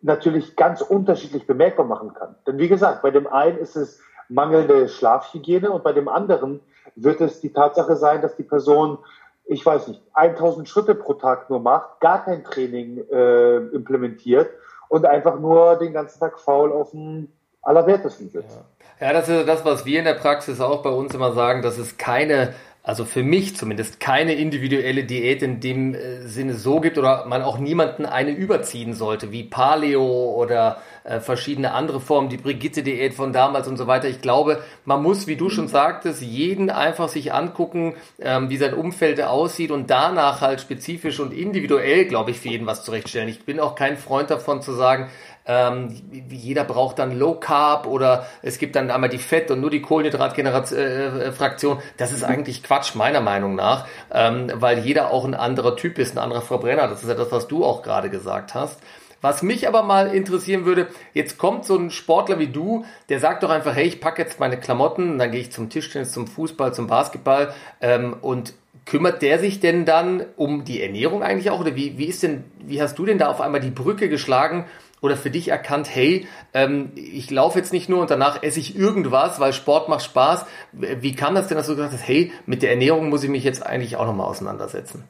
natürlich 0.00 0.56
ganz 0.56 0.80
unterschiedlich 0.80 1.46
bemerkbar 1.46 1.86
machen 1.86 2.14
kann. 2.14 2.34
Denn 2.46 2.58
wie 2.58 2.68
gesagt, 2.68 3.02
bei 3.02 3.10
dem 3.10 3.26
einen 3.26 3.58
ist 3.58 3.76
es 3.76 4.00
mangelnde 4.28 4.88
Schlafhygiene 4.88 5.70
und 5.70 5.84
bei 5.84 5.92
dem 5.92 6.08
anderen 6.08 6.60
wird 6.96 7.20
es 7.20 7.40
die 7.40 7.52
Tatsache 7.52 7.96
sein, 7.96 8.22
dass 8.22 8.36
die 8.36 8.42
Person, 8.42 8.98
ich 9.44 9.64
weiß 9.64 9.88
nicht, 9.88 10.02
1000 10.14 10.68
Schritte 10.68 10.94
pro 10.94 11.14
Tag 11.14 11.50
nur 11.50 11.60
macht, 11.60 12.00
gar 12.00 12.24
kein 12.24 12.44
Training 12.44 12.98
äh, 13.10 13.56
implementiert 13.56 14.50
und 14.88 15.06
einfach 15.06 15.38
nur 15.38 15.76
den 15.76 15.92
ganzen 15.92 16.20
Tag 16.20 16.38
faul 16.38 16.72
auf 16.72 16.90
dem 16.90 17.28
Allerwertesten 17.62 18.28
sitzt. 18.28 18.58
Ja. 19.00 19.06
ja, 19.06 19.12
das 19.12 19.28
ist 19.28 19.46
das, 19.46 19.64
was 19.64 19.84
wir 19.84 19.98
in 19.98 20.04
der 20.04 20.14
Praxis 20.14 20.60
auch 20.60 20.82
bei 20.82 20.90
uns 20.90 21.14
immer 21.14 21.32
sagen, 21.32 21.62
dass 21.62 21.78
es 21.78 21.96
keine 21.96 22.54
also 22.84 23.04
für 23.04 23.22
mich 23.22 23.56
zumindest 23.56 24.00
keine 24.00 24.34
individuelle 24.34 25.04
Diät 25.04 25.42
in 25.42 25.60
dem 25.60 25.94
äh, 25.94 26.26
Sinne 26.26 26.54
so 26.54 26.80
gibt 26.80 26.98
oder 26.98 27.26
man 27.26 27.42
auch 27.42 27.58
niemanden 27.58 28.06
eine 28.06 28.32
überziehen 28.32 28.94
sollte, 28.94 29.30
wie 29.30 29.44
Paleo 29.44 30.34
oder 30.36 30.82
äh, 31.04 31.20
verschiedene 31.20 31.74
andere 31.74 32.00
Formen, 32.00 32.28
die 32.28 32.38
Brigitte-Diät 32.38 33.14
von 33.14 33.32
damals 33.32 33.68
und 33.68 33.76
so 33.76 33.86
weiter. 33.86 34.08
Ich 34.08 34.20
glaube, 34.20 34.62
man 34.84 35.00
muss, 35.00 35.28
wie 35.28 35.36
du 35.36 35.48
schon 35.48 35.68
sagtest, 35.68 36.22
jeden 36.22 36.70
einfach 36.70 37.08
sich 37.08 37.32
angucken, 37.32 37.94
ähm, 38.18 38.50
wie 38.50 38.56
sein 38.56 38.74
Umfeld 38.74 39.22
aussieht 39.22 39.70
und 39.70 39.88
danach 39.88 40.40
halt 40.40 40.60
spezifisch 40.60 41.20
und 41.20 41.32
individuell, 41.32 42.06
glaube 42.06 42.32
ich, 42.32 42.40
für 42.40 42.48
jeden 42.48 42.66
was 42.66 42.84
zurechtstellen. 42.84 43.28
Ich 43.28 43.44
bin 43.44 43.60
auch 43.60 43.76
kein 43.76 43.96
Freund 43.96 44.30
davon 44.30 44.60
zu 44.60 44.72
sagen, 44.72 45.08
ähm, 45.46 45.88
jeder 46.30 46.64
braucht 46.64 46.98
dann 46.98 47.18
Low 47.18 47.34
Carb 47.34 47.86
oder 47.86 48.26
es 48.42 48.58
gibt 48.58 48.76
dann 48.76 48.90
einmal 48.90 49.10
die 49.10 49.18
Fett 49.18 49.50
und 49.50 49.60
nur 49.60 49.70
die 49.70 49.82
Kohlenhydratfraktion. 49.82 51.78
Äh, 51.78 51.82
das 51.96 52.12
ist 52.12 52.24
eigentlich 52.24 52.62
Quatsch, 52.62 52.94
meiner 52.94 53.20
Meinung 53.20 53.54
nach, 53.54 53.86
ähm, 54.12 54.52
weil 54.54 54.78
jeder 54.78 55.10
auch 55.10 55.24
ein 55.24 55.34
anderer 55.34 55.76
Typ 55.76 55.98
ist, 55.98 56.16
ein 56.16 56.18
anderer 56.18 56.42
Verbrenner. 56.42 56.88
Das 56.88 57.02
ist 57.02 57.08
ja 57.08 57.14
das, 57.14 57.32
was 57.32 57.48
du 57.48 57.64
auch 57.64 57.82
gerade 57.82 58.10
gesagt 58.10 58.54
hast. 58.54 58.80
Was 59.20 59.42
mich 59.42 59.68
aber 59.68 59.84
mal 59.84 60.12
interessieren 60.12 60.64
würde, 60.64 60.88
jetzt 61.14 61.38
kommt 61.38 61.64
so 61.64 61.76
ein 61.76 61.92
Sportler 61.92 62.40
wie 62.40 62.48
du, 62.48 62.84
der 63.08 63.20
sagt 63.20 63.44
doch 63.44 63.50
einfach, 63.50 63.74
hey, 63.74 63.86
ich 63.86 64.00
packe 64.00 64.20
jetzt 64.20 64.40
meine 64.40 64.58
Klamotten, 64.58 65.16
dann 65.16 65.30
gehe 65.30 65.40
ich 65.40 65.52
zum 65.52 65.70
Tischtennis, 65.70 66.10
zum 66.10 66.26
Fußball, 66.26 66.74
zum 66.74 66.88
Basketball 66.88 67.54
ähm, 67.80 68.16
und 68.20 68.54
kümmert 68.84 69.22
der 69.22 69.38
sich 69.38 69.60
denn 69.60 69.84
dann 69.84 70.24
um 70.36 70.64
die 70.64 70.82
Ernährung 70.82 71.22
eigentlich 71.22 71.50
auch? 71.50 71.60
Oder 71.60 71.76
wie, 71.76 71.98
wie 71.98 72.06
ist 72.06 72.24
denn, 72.24 72.44
wie 72.58 72.82
hast 72.82 72.98
du 72.98 73.06
denn 73.06 73.18
da 73.18 73.28
auf 73.28 73.40
einmal 73.40 73.60
die 73.60 73.70
Brücke 73.70 74.08
geschlagen 74.08 74.66
oder 75.02 75.16
für 75.16 75.30
dich 75.30 75.48
erkannt, 75.48 75.94
hey, 75.94 76.26
ähm, 76.54 76.92
ich 76.94 77.30
laufe 77.30 77.58
jetzt 77.58 77.72
nicht 77.72 77.88
nur 77.88 78.00
und 78.00 78.10
danach 78.10 78.42
esse 78.42 78.60
ich 78.60 78.78
irgendwas, 78.78 79.40
weil 79.40 79.52
Sport 79.52 79.88
macht 79.88 80.04
Spaß. 80.04 80.46
Wie 80.72 81.14
kam 81.14 81.34
das 81.34 81.48
denn, 81.48 81.58
dass 81.58 81.66
du 81.66 81.74
gesagt 81.76 81.92
hast, 81.92 82.06
hey, 82.06 82.32
mit 82.46 82.62
der 82.62 82.70
Ernährung 82.70 83.10
muss 83.10 83.24
ich 83.24 83.30
mich 83.30 83.44
jetzt 83.44 83.66
eigentlich 83.66 83.96
auch 83.96 84.06
nochmal 84.06 84.28
auseinandersetzen? 84.28 85.04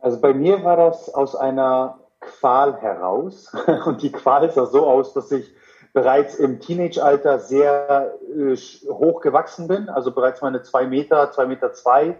Also 0.00 0.20
bei 0.20 0.32
mir 0.32 0.64
war 0.64 0.76
das 0.76 1.12
aus 1.12 1.36
einer 1.36 1.98
Qual 2.20 2.80
heraus. 2.80 3.52
Und 3.84 4.02
die 4.02 4.10
Qual 4.10 4.50
sah 4.50 4.66
so 4.66 4.86
aus, 4.86 5.12
dass 5.12 5.30
ich 5.30 5.52
bereits 5.92 6.36
im 6.36 6.60
Teenage-Alter 6.60 7.40
sehr 7.40 8.14
äh, 8.36 8.56
hoch 8.90 9.20
gewachsen 9.20 9.68
bin, 9.68 9.88
also 9.88 10.12
bereits 10.12 10.42
meine 10.42 10.62
zwei 10.62 10.86
Meter, 10.86 11.32
zwei 11.32 11.46
Meter 11.46 11.72
zwei 11.72 12.16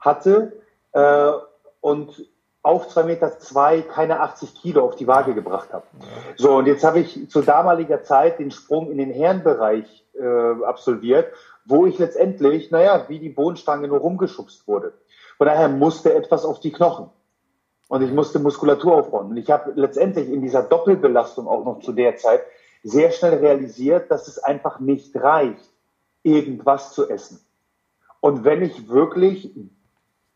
hatte 0.00 0.52
äh, 0.92 1.32
und 1.80 2.26
auf 2.62 2.88
zwei 2.88 3.02
Meter 3.02 3.38
zwei 3.38 3.82
keine 3.82 4.20
80 4.20 4.54
Kilo 4.54 4.84
auf 4.84 4.94
die 4.94 5.06
Waage 5.06 5.34
gebracht 5.34 5.72
habe. 5.72 5.84
So, 6.36 6.56
und 6.56 6.66
jetzt 6.66 6.84
habe 6.84 7.00
ich 7.00 7.28
zu 7.28 7.42
damaliger 7.42 8.02
Zeit 8.02 8.38
den 8.38 8.52
Sprung 8.52 8.90
in 8.90 8.98
den 8.98 9.10
Herrenbereich 9.10 10.06
äh, 10.14 10.64
absolviert, 10.64 11.32
wo 11.64 11.86
ich 11.86 11.98
letztendlich, 11.98 12.70
naja, 12.70 13.06
wie 13.08 13.18
die 13.18 13.28
Bohnenstange 13.28 13.88
nur 13.88 13.98
rumgeschubst 13.98 14.66
wurde. 14.68 14.92
Von 15.38 15.46
daher 15.46 15.68
musste 15.68 16.14
etwas 16.14 16.44
auf 16.44 16.60
die 16.60 16.72
Knochen. 16.72 17.10
Und 17.88 18.02
ich 18.02 18.12
musste 18.12 18.38
Muskulatur 18.38 18.94
aufbauen. 18.94 19.30
Und 19.30 19.36
ich 19.36 19.50
habe 19.50 19.72
letztendlich 19.74 20.30
in 20.30 20.40
dieser 20.40 20.62
Doppelbelastung 20.62 21.46
auch 21.46 21.64
noch 21.64 21.80
zu 21.80 21.92
der 21.92 22.16
Zeit 22.16 22.42
sehr 22.82 23.10
schnell 23.10 23.34
realisiert, 23.34 24.10
dass 24.10 24.28
es 24.28 24.38
einfach 24.38 24.80
nicht 24.80 25.14
reicht, 25.16 25.68
irgendwas 26.22 26.92
zu 26.92 27.08
essen. 27.08 27.40
Und 28.20 28.44
wenn 28.44 28.62
ich 28.62 28.88
wirklich 28.88 29.52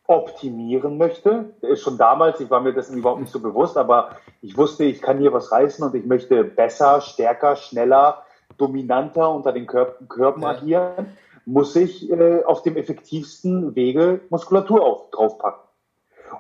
optimieren 0.06 0.98
möchte. 0.98 1.54
Schon 1.75 1.98
damals, 1.98 2.40
ich 2.40 2.50
war 2.50 2.60
mir 2.60 2.72
dessen 2.72 2.98
überhaupt 2.98 3.20
nicht 3.20 3.32
so 3.32 3.40
bewusst, 3.40 3.76
aber 3.76 4.10
ich 4.40 4.56
wusste, 4.56 4.84
ich 4.84 5.02
kann 5.02 5.18
hier 5.18 5.32
was 5.32 5.50
reißen 5.52 5.84
und 5.84 5.94
ich 5.94 6.06
möchte 6.06 6.44
besser, 6.44 7.00
stärker, 7.00 7.56
schneller, 7.56 8.22
dominanter 8.56 9.30
unter 9.30 9.52
den 9.52 9.66
Körper, 9.66 10.04
Körpern 10.06 10.42
ja. 10.42 10.50
agieren, 10.50 11.16
muss 11.44 11.76
ich 11.76 12.10
äh, 12.10 12.42
auf 12.44 12.62
dem 12.62 12.76
effektivsten 12.76 13.75
Wege 13.75 14.20
Muskulatur 14.30 14.82
auf, 14.82 15.10
draufpacken. 15.10 15.60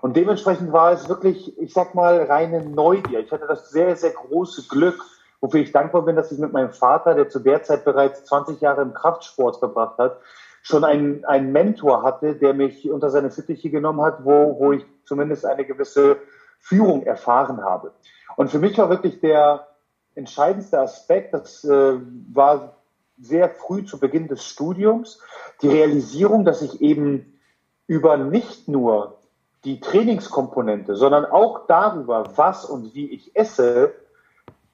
Und 0.00 0.16
dementsprechend 0.16 0.72
war 0.72 0.92
es 0.92 1.08
wirklich, 1.08 1.58
ich 1.58 1.72
sag 1.72 1.94
mal, 1.94 2.22
reine 2.22 2.64
Neugier. 2.64 3.20
Ich 3.20 3.30
hatte 3.30 3.46
das 3.46 3.70
sehr, 3.70 3.96
sehr 3.96 4.10
große 4.10 4.68
Glück, 4.68 5.00
wofür 5.40 5.60
ich 5.60 5.72
dankbar 5.72 6.02
bin, 6.02 6.16
dass 6.16 6.32
ich 6.32 6.38
mit 6.38 6.52
meinem 6.52 6.72
Vater, 6.72 7.14
der 7.14 7.28
zu 7.28 7.38
der 7.38 7.62
Zeit 7.62 7.84
bereits 7.84 8.24
20 8.24 8.60
Jahre 8.60 8.82
im 8.82 8.94
Kraftsport 8.94 9.58
verbracht 9.58 9.98
hat, 9.98 10.18
schon 10.66 10.82
einen, 10.82 11.24
einen 11.24 11.52
Mentor 11.52 12.02
hatte, 12.02 12.34
der 12.34 12.52
mich 12.52 12.90
unter 12.90 13.08
seine 13.10 13.30
Fittiche 13.30 13.70
genommen 13.70 14.02
hat, 14.02 14.24
wo, 14.24 14.58
wo 14.58 14.72
ich 14.72 14.84
zumindest 15.04 15.46
eine 15.46 15.64
gewisse 15.64 16.16
Führung 16.58 17.04
erfahren 17.04 17.62
habe. 17.62 17.92
Und 18.36 18.50
für 18.50 18.58
mich 18.58 18.76
war 18.76 18.90
wirklich 18.90 19.20
der 19.20 19.68
entscheidendste 20.16 20.80
Aspekt, 20.80 21.34
das 21.34 21.62
äh, 21.62 22.00
war 22.32 22.78
sehr 23.16 23.48
früh 23.48 23.84
zu 23.84 24.00
Beginn 24.00 24.26
des 24.26 24.44
Studiums, 24.44 25.22
die 25.62 25.68
Realisierung, 25.68 26.44
dass 26.44 26.62
ich 26.62 26.80
eben 26.80 27.38
über 27.86 28.16
nicht 28.16 28.66
nur 28.66 29.18
die 29.64 29.78
Trainingskomponente, 29.78 30.96
sondern 30.96 31.26
auch 31.26 31.68
darüber, 31.68 32.24
was 32.34 32.64
und 32.64 32.92
wie 32.92 33.08
ich 33.12 33.36
esse, 33.36 33.94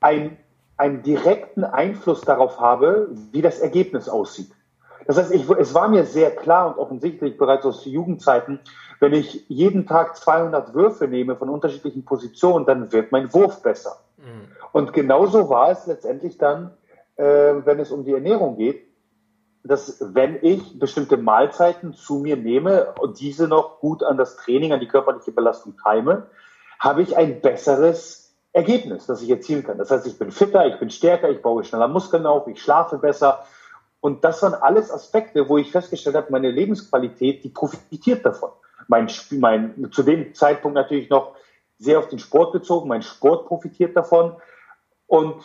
ein, 0.01 0.39
einen 0.79 1.03
direkten 1.03 1.65
Einfluss 1.65 2.23
darauf 2.23 2.61
habe, 2.61 3.11
wie 3.31 3.43
das 3.43 3.59
Ergebnis 3.59 4.09
aussieht. 4.09 4.51
Das 5.07 5.19
heißt, 5.19 5.33
ich, 5.33 5.49
es 5.51 5.75
war 5.75 5.89
mir 5.89 6.05
sehr 6.05 6.31
klar 6.31 6.69
und 6.69 6.79
offensichtlich 6.79 7.37
bereits 7.37 7.65
aus 7.67 7.85
Jugendzeiten, 7.85 8.61
wenn 9.01 9.13
ich 9.13 9.45
jeden 9.49 9.87
Tag 9.87 10.17
200 10.17 10.75
Würfe 10.75 11.09
nehme 11.09 11.37
von 11.37 11.49
unterschiedlichen 11.49 12.05
Positionen, 12.05 12.67
dann 12.67 12.93
wird 12.93 13.13
mein 13.13 13.33
Wurf 13.35 13.63
besser. 13.63 13.99
Mhm. 14.19 14.49
Und 14.73 14.93
genauso 14.93 15.49
war 15.49 15.71
es 15.71 15.87
letztendlich 15.87 16.39
dann, 16.39 16.73
äh, 17.17 17.25
wenn 17.25 17.81
es 17.81 17.91
um 17.91 18.05
die 18.05 18.13
Ernährung 18.13 18.57
geht, 18.57 18.87
dass 19.65 19.99
wenn 20.15 20.39
ich 20.43 20.79
bestimmte 20.79 21.17
Mahlzeiten 21.17 21.95
zu 21.95 22.19
mir 22.19 22.37
nehme 22.37 22.95
und 22.99 23.21
diese 23.21 23.47
noch 23.47 23.81
gut 23.81 24.03
an 24.03 24.17
das 24.17 24.37
Training, 24.37 24.73
an 24.73 24.81
die 24.81 24.89
körperliche 24.89 25.31
Belastung 25.31 25.77
keime, 25.77 26.27
habe 26.81 27.03
ich 27.03 27.17
ein 27.17 27.41
besseres 27.41 28.35
Ergebnis, 28.53 29.07
das 29.07 29.23
ich 29.23 29.31
erzielen 29.31 29.63
kann. 29.63 29.79
Das 29.79 29.91
heißt, 29.91 30.07
ich 30.07 30.19
bin 30.19 30.31
fitter, 30.31 30.67
ich 30.67 30.79
bin 30.79 30.91
stärker, 30.91 31.31
ich 31.31 31.41
baue 31.41 31.65
schneller 31.65 31.89
Muskeln 31.89 32.27
auf, 32.27 32.49
ich 32.49 32.61
schlafe 32.61 32.99
besser. 32.99 33.45
Und 34.03 34.25
das 34.25 34.43
waren 34.43 34.55
alles 34.55 34.91
Aspekte, 34.91 35.49
wo 35.49 35.59
ich 35.59 35.71
festgestellt 35.71 36.17
habe, 36.17 36.33
meine 36.33 36.51
Lebensqualität, 36.51 37.45
die 37.45 37.51
profitiert 37.51 38.27
davon. 38.27 38.51
Mein, 38.89 39.09
mein, 39.31 39.93
zu 39.93 40.03
dem 40.03 40.35
Zeitpunkt 40.35 40.75
natürlich 40.75 41.09
noch 41.09 41.37
sehr 41.79 42.01
auf 42.01 42.09
den 42.09 42.19
Sport 42.19 42.53
bezogen. 42.53 42.89
Mein 42.89 43.03
Sport 43.03 43.47
profitiert 43.47 43.97
davon. 43.97 44.35
Und 45.07 45.37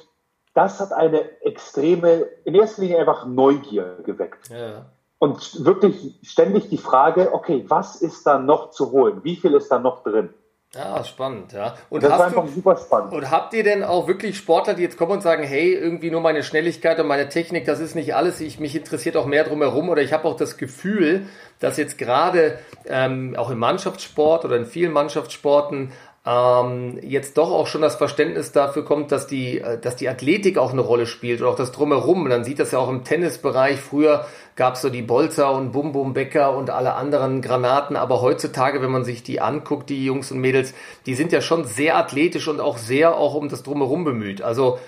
das 0.55 0.79
hat 0.79 0.91
eine 0.91 1.39
extreme, 1.43 2.25
in 2.45 2.55
erster 2.55 2.81
Linie 2.81 2.97
einfach 2.97 3.27
Neugier 3.27 3.99
geweckt. 4.03 4.49
Ja. 4.49 4.87
Und 5.19 5.63
wirklich 5.63 6.15
ständig 6.23 6.69
die 6.69 6.79
Frage, 6.79 7.33
okay, 7.33 7.63
was 7.67 8.01
ist 8.01 8.25
da 8.25 8.39
noch 8.39 8.71
zu 8.71 8.91
holen? 8.91 9.23
Wie 9.23 9.35
viel 9.35 9.53
ist 9.53 9.71
da 9.71 9.77
noch 9.77 10.01
drin? 10.01 10.33
Ja, 10.75 11.01
spannend, 11.05 11.53
ja. 11.53 11.75
Und 11.89 12.03
das 12.03 12.11
war 12.11 12.25
einfach 12.25 12.45
du, 12.45 12.51
super 12.51 12.75
spannend. 12.75 13.13
Und 13.13 13.31
habt 13.31 13.53
ihr 13.53 13.63
denn 13.63 13.83
auch 13.83 14.07
wirklich 14.07 14.37
Sportler, 14.37 14.73
die 14.73 14.83
jetzt 14.83 14.97
kommen 14.97 15.13
und 15.13 15.23
sagen, 15.23 15.43
hey, 15.43 15.73
irgendwie 15.73 16.11
nur 16.11 16.19
meine 16.19 16.43
Schnelligkeit 16.43 16.99
und 16.99 17.07
meine 17.07 17.29
Technik, 17.29 17.65
das 17.65 17.79
ist 17.79 17.95
nicht 17.95 18.15
alles, 18.15 18.41
ich, 18.41 18.59
mich 18.59 18.75
interessiert 18.75 19.15
auch 19.15 19.25
mehr 19.25 19.45
drumherum 19.45 19.87
oder 19.87 20.01
ich 20.01 20.11
habe 20.11 20.27
auch 20.27 20.35
das 20.35 20.57
Gefühl, 20.57 21.25
dass 21.59 21.77
jetzt 21.77 21.97
gerade 21.97 22.59
ähm, 22.85 23.35
auch 23.37 23.49
im 23.49 23.59
Mannschaftssport 23.59 24.43
oder 24.43 24.57
in 24.57 24.65
vielen 24.65 24.91
Mannschaftssporten 24.91 25.93
ähm, 26.27 26.99
jetzt 27.01 27.37
doch 27.37 27.51
auch 27.51 27.67
schon 27.67 27.81
das 27.81 27.95
Verständnis 27.95 28.51
dafür 28.51 28.83
kommt, 28.83 29.13
dass 29.13 29.27
die, 29.27 29.61
äh, 29.61 29.79
dass 29.79 29.95
die 29.95 30.09
Athletik 30.09 30.57
auch 30.57 30.73
eine 30.73 30.81
Rolle 30.81 31.05
spielt 31.05 31.41
und 31.41 31.47
auch 31.47 31.55
das 31.55 31.71
Drumherum. 31.71 32.27
Man 32.27 32.43
sieht 32.43 32.59
das 32.59 32.71
ja 32.71 32.79
auch 32.79 32.89
im 32.89 33.05
Tennisbereich. 33.05 33.79
Früher 33.79 34.25
gab 34.57 34.73
es 34.73 34.81
so 34.81 34.89
die 34.89 35.01
Bolzer 35.01 35.53
und 35.53 35.71
Bum 35.71 35.93
Bum 35.93 36.13
Becker 36.13 36.57
und 36.57 36.69
alle 36.69 36.95
anderen 36.95 37.41
Granaten, 37.41 37.95
aber 37.95 38.21
heutzutage, 38.21 38.81
wenn 38.81 38.91
man 38.91 39.05
sich 39.05 39.23
die 39.23 39.39
anguckt, 39.39 39.89
die 39.89 40.03
Jungs 40.03 40.31
und 40.31 40.39
Mädels, 40.39 40.73
die 41.05 41.15
sind 41.15 41.31
ja 41.31 41.39
schon 41.39 41.63
sehr 41.63 41.95
athletisch 41.95 42.49
und 42.49 42.59
auch 42.59 42.77
sehr 42.77 43.15
auch 43.15 43.35
um 43.35 43.47
das 43.47 43.63
Drumherum 43.63 44.03
bemüht. 44.03 44.41
Also 44.41 44.79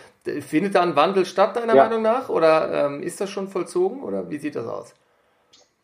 findet 0.42 0.76
da 0.76 0.82
ein 0.82 0.98
Wandel 0.98 1.26
statt, 1.26 1.56
deiner 1.56 1.74
ja. 1.74 1.84
Meinung 1.86 2.02
nach? 2.02 2.28
Oder 2.28 2.88
ähm, 2.88 3.02
ist 3.02 3.22
das 3.22 3.30
schon 3.30 3.48
vollzogen 3.48 4.04
oder 4.04 4.30
wie 4.30 4.40
sieht 4.40 4.56
das 4.56 4.68
aus? 4.68 4.94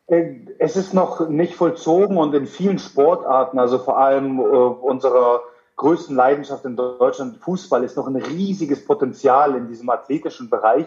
Äh, 0.07 0.35
es 0.59 0.75
ist 0.75 0.93
noch 0.93 1.27
nicht 1.29 1.55
vollzogen 1.55 2.17
und 2.17 2.33
in 2.35 2.47
vielen 2.47 2.79
Sportarten, 2.79 3.59
also 3.59 3.79
vor 3.79 3.97
allem 3.97 4.39
äh, 4.39 4.43
unserer 4.43 5.41
größten 5.77 6.15
Leidenschaft 6.15 6.65
in 6.65 6.75
Deutschland, 6.75 7.37
Fußball, 7.37 7.83
ist 7.83 7.97
noch 7.97 8.07
ein 8.07 8.15
riesiges 8.15 8.85
Potenzial 8.85 9.55
in 9.55 9.67
diesem 9.67 9.89
athletischen 9.89 10.49
Bereich. 10.49 10.85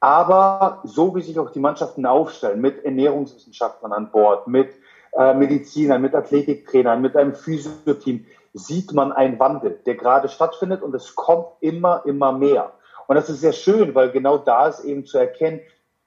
Aber 0.00 0.80
so 0.84 1.14
wie 1.14 1.22
sich 1.22 1.38
auch 1.38 1.50
die 1.50 1.60
Mannschaften 1.60 2.06
aufstellen, 2.06 2.60
mit 2.60 2.84
Ernährungswissenschaftlern 2.84 3.92
an 3.92 4.10
Bord, 4.10 4.46
mit 4.46 4.70
äh, 5.12 5.32
Medizinern, 5.34 6.02
mit 6.02 6.14
Athletiktrainern, 6.14 7.00
mit 7.00 7.16
einem 7.16 7.34
Physioteam, 7.34 8.26
sieht 8.52 8.92
man 8.92 9.12
einen 9.12 9.38
Wandel, 9.38 9.80
der 9.86 9.94
gerade 9.94 10.28
stattfindet 10.28 10.82
und 10.82 10.94
es 10.94 11.14
kommt 11.14 11.46
immer, 11.60 12.02
immer 12.04 12.32
mehr. 12.32 12.72
Und 13.06 13.16
das 13.16 13.30
ist 13.30 13.40
sehr 13.40 13.52
schön, 13.52 13.94
weil 13.94 14.10
genau 14.10 14.38
da 14.38 14.66
ist 14.68 14.84
eben 14.84 15.06
zu 15.06 15.18
erkennen, 15.18 15.60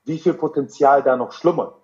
wie 0.04 0.20
viel 0.20 0.34
Potenzial 0.34 1.04
da 1.04 1.16
noch 1.16 1.32
schlummert. 1.32 1.79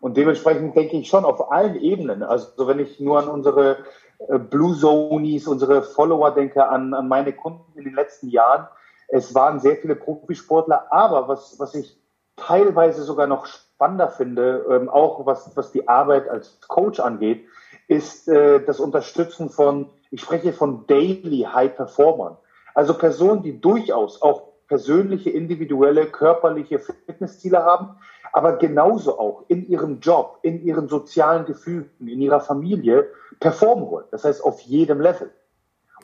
Und 0.00 0.16
dementsprechend 0.16 0.74
denke 0.74 0.96
ich 0.96 1.08
schon 1.08 1.24
auf 1.24 1.52
allen 1.52 1.76
Ebenen. 1.76 2.22
Also 2.22 2.66
wenn 2.66 2.78
ich 2.78 3.00
nur 3.00 3.18
an 3.18 3.28
unsere 3.28 3.84
äh, 4.28 4.38
Blue 4.38 4.76
Zonies, 4.76 5.46
unsere 5.46 5.82
Follower 5.82 6.32
denke, 6.32 6.68
an, 6.68 6.94
an 6.94 7.08
meine 7.08 7.32
Kunden 7.32 7.78
in 7.78 7.84
den 7.84 7.94
letzten 7.94 8.28
Jahren. 8.28 8.66
Es 9.08 9.34
waren 9.34 9.60
sehr 9.60 9.76
viele 9.76 9.96
Profisportler, 9.96 10.86
aber 10.90 11.28
was, 11.28 11.58
was 11.58 11.74
ich 11.74 11.98
teilweise 12.36 13.02
sogar 13.02 13.26
noch 13.26 13.46
spannender 13.46 14.08
finde, 14.08 14.64
ähm, 14.70 14.88
auch 14.88 15.26
was, 15.26 15.56
was 15.56 15.72
die 15.72 15.88
Arbeit 15.88 16.28
als 16.28 16.60
Coach 16.68 17.00
angeht, 17.00 17.44
ist 17.88 18.28
äh, 18.28 18.64
das 18.64 18.78
Unterstützen 18.78 19.50
von, 19.50 19.90
ich 20.10 20.20
spreche 20.20 20.52
von 20.52 20.86
Daily 20.86 21.48
High 21.52 21.74
Performern. 21.74 22.36
Also 22.74 22.94
Personen, 22.94 23.42
die 23.42 23.60
durchaus 23.60 24.22
auch 24.22 24.50
persönliche, 24.68 25.30
individuelle, 25.30 26.06
körperliche 26.06 26.78
Fitnessziele 26.78 27.64
haben, 27.64 27.96
aber 28.32 28.56
genauso 28.56 29.18
auch 29.18 29.44
in 29.48 29.68
ihrem 29.68 30.00
Job, 30.00 30.38
in 30.42 30.62
ihren 30.62 30.88
sozialen 30.88 31.46
Gefühlen, 31.46 31.90
in 32.00 32.20
ihrer 32.20 32.40
Familie 32.40 33.08
performen 33.38 33.90
wollen. 33.90 34.06
Das 34.10 34.24
heißt, 34.24 34.44
auf 34.44 34.60
jedem 34.60 35.00
Level. 35.00 35.30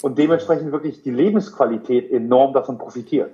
Und 0.03 0.19
dementsprechend 0.19 0.73
wirklich 0.73 1.03
die 1.03 1.11
Lebensqualität 1.11 2.11
enorm 2.11 2.53
davon 2.53 2.79
profitiert. 2.79 3.33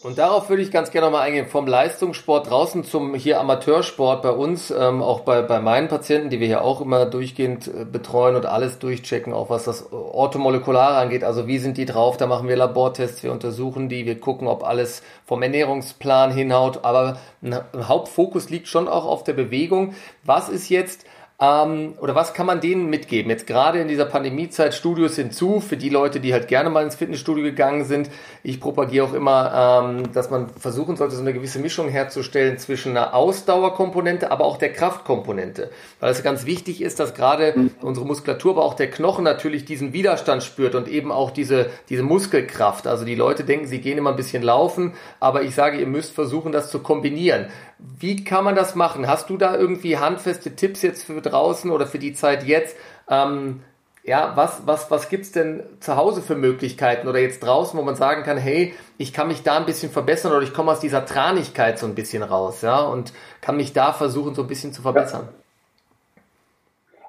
Und 0.00 0.16
darauf 0.16 0.48
würde 0.48 0.62
ich 0.62 0.70
ganz 0.70 0.92
gerne 0.92 1.06
nochmal 1.08 1.26
eingehen. 1.26 1.48
Vom 1.48 1.66
Leistungssport 1.66 2.48
draußen 2.48 2.84
zum 2.84 3.16
hier 3.16 3.40
Amateursport 3.40 4.22
bei 4.22 4.30
uns, 4.30 4.70
ähm, 4.70 5.02
auch 5.02 5.20
bei, 5.20 5.42
bei 5.42 5.58
meinen 5.58 5.88
Patienten, 5.88 6.30
die 6.30 6.38
wir 6.38 6.46
hier 6.46 6.62
auch 6.62 6.80
immer 6.80 7.04
durchgehend 7.04 7.66
äh, 7.66 7.84
betreuen 7.84 8.36
und 8.36 8.46
alles 8.46 8.78
durchchecken, 8.78 9.32
auch 9.32 9.50
was 9.50 9.64
das 9.64 9.92
Orthomolekulare 9.92 10.98
angeht. 10.98 11.24
Also 11.24 11.48
wie 11.48 11.58
sind 11.58 11.78
die 11.78 11.84
drauf? 11.84 12.16
Da 12.16 12.28
machen 12.28 12.46
wir 12.46 12.56
Labortests, 12.56 13.24
wir 13.24 13.32
untersuchen 13.32 13.88
die, 13.88 14.06
wir 14.06 14.20
gucken, 14.20 14.46
ob 14.46 14.62
alles 14.62 15.02
vom 15.26 15.42
Ernährungsplan 15.42 16.30
hinhaut. 16.30 16.84
Aber 16.84 17.18
ein 17.42 17.58
Hauptfokus 17.88 18.50
liegt 18.50 18.68
schon 18.68 18.86
auch 18.86 19.04
auf 19.04 19.24
der 19.24 19.32
Bewegung. 19.32 19.94
Was 20.22 20.48
ist 20.48 20.68
jetzt 20.68 21.06
ähm, 21.40 21.94
oder 22.00 22.16
was 22.16 22.34
kann 22.34 22.46
man 22.46 22.60
denen 22.60 22.90
mitgeben? 22.90 23.30
Jetzt 23.30 23.46
gerade 23.46 23.78
in 23.78 23.86
dieser 23.86 24.06
Pandemiezeit 24.06 24.74
Studios 24.74 25.14
hinzu, 25.14 25.60
für 25.60 25.76
die 25.76 25.88
Leute, 25.88 26.18
die 26.18 26.32
halt 26.32 26.48
gerne 26.48 26.68
mal 26.68 26.82
ins 26.82 26.96
Fitnessstudio 26.96 27.44
gegangen 27.44 27.84
sind. 27.84 28.10
Ich 28.42 28.60
propagiere 28.60 29.06
auch 29.06 29.12
immer, 29.12 29.84
ähm, 29.84 30.12
dass 30.12 30.30
man 30.30 30.48
versuchen 30.48 30.96
sollte, 30.96 31.14
so 31.14 31.22
eine 31.22 31.32
gewisse 31.32 31.60
Mischung 31.60 31.88
herzustellen 31.90 32.58
zwischen 32.58 32.96
einer 32.96 33.14
Ausdauerkomponente, 33.14 34.32
aber 34.32 34.46
auch 34.46 34.56
der 34.56 34.72
Kraftkomponente. 34.72 35.70
Weil 36.00 36.10
es 36.10 36.24
ganz 36.24 36.44
wichtig 36.44 36.82
ist, 36.82 36.98
dass 36.98 37.14
gerade 37.14 37.70
unsere 37.82 38.04
Muskulatur, 38.04 38.52
aber 38.52 38.64
auch 38.64 38.74
der 38.74 38.90
Knochen 38.90 39.22
natürlich 39.22 39.64
diesen 39.64 39.92
Widerstand 39.92 40.42
spürt 40.42 40.74
und 40.74 40.88
eben 40.88 41.12
auch 41.12 41.30
diese, 41.30 41.70
diese 41.88 42.02
Muskelkraft. 42.02 42.88
Also 42.88 43.04
die 43.04 43.14
Leute 43.14 43.44
denken, 43.44 43.68
sie 43.68 43.80
gehen 43.80 43.96
immer 43.96 44.10
ein 44.10 44.16
bisschen 44.16 44.42
laufen, 44.42 44.94
aber 45.20 45.42
ich 45.42 45.54
sage, 45.54 45.78
ihr 45.78 45.86
müsst 45.86 46.12
versuchen, 46.12 46.50
das 46.50 46.68
zu 46.68 46.80
kombinieren. 46.80 47.46
Wie 47.78 48.24
kann 48.24 48.42
man 48.42 48.56
das 48.56 48.74
machen? 48.74 49.06
Hast 49.06 49.30
du 49.30 49.36
da 49.36 49.56
irgendwie 49.56 49.98
handfeste 49.98 50.56
Tipps 50.56 50.82
jetzt 50.82 51.04
für 51.04 51.27
draußen 51.28 51.70
oder 51.70 51.86
für 51.86 51.98
die 51.98 52.14
Zeit 52.14 52.44
jetzt? 52.44 52.76
Ähm, 53.08 53.62
ja, 54.04 54.32
was, 54.36 54.66
was, 54.66 54.90
was 54.90 55.10
gibt's 55.10 55.32
denn 55.32 55.62
zu 55.80 55.96
Hause 55.96 56.22
für 56.22 56.34
Möglichkeiten 56.34 57.08
oder 57.08 57.18
jetzt 57.18 57.40
draußen, 57.40 57.78
wo 57.78 57.82
man 57.82 57.94
sagen 57.94 58.22
kann, 58.22 58.38
hey, 58.38 58.74
ich 58.96 59.12
kann 59.12 59.28
mich 59.28 59.42
da 59.42 59.58
ein 59.58 59.66
bisschen 59.66 59.92
verbessern 59.92 60.32
oder 60.32 60.42
ich 60.42 60.54
komme 60.54 60.72
aus 60.72 60.80
dieser 60.80 61.04
Tranigkeit 61.04 61.78
so 61.78 61.86
ein 61.86 61.94
bisschen 61.94 62.22
raus, 62.22 62.62
ja, 62.62 62.80
und 62.80 63.12
kann 63.42 63.56
mich 63.56 63.74
da 63.74 63.92
versuchen, 63.92 64.34
so 64.34 64.42
ein 64.42 64.48
bisschen 64.48 64.72
zu 64.72 64.80
verbessern? 64.80 65.28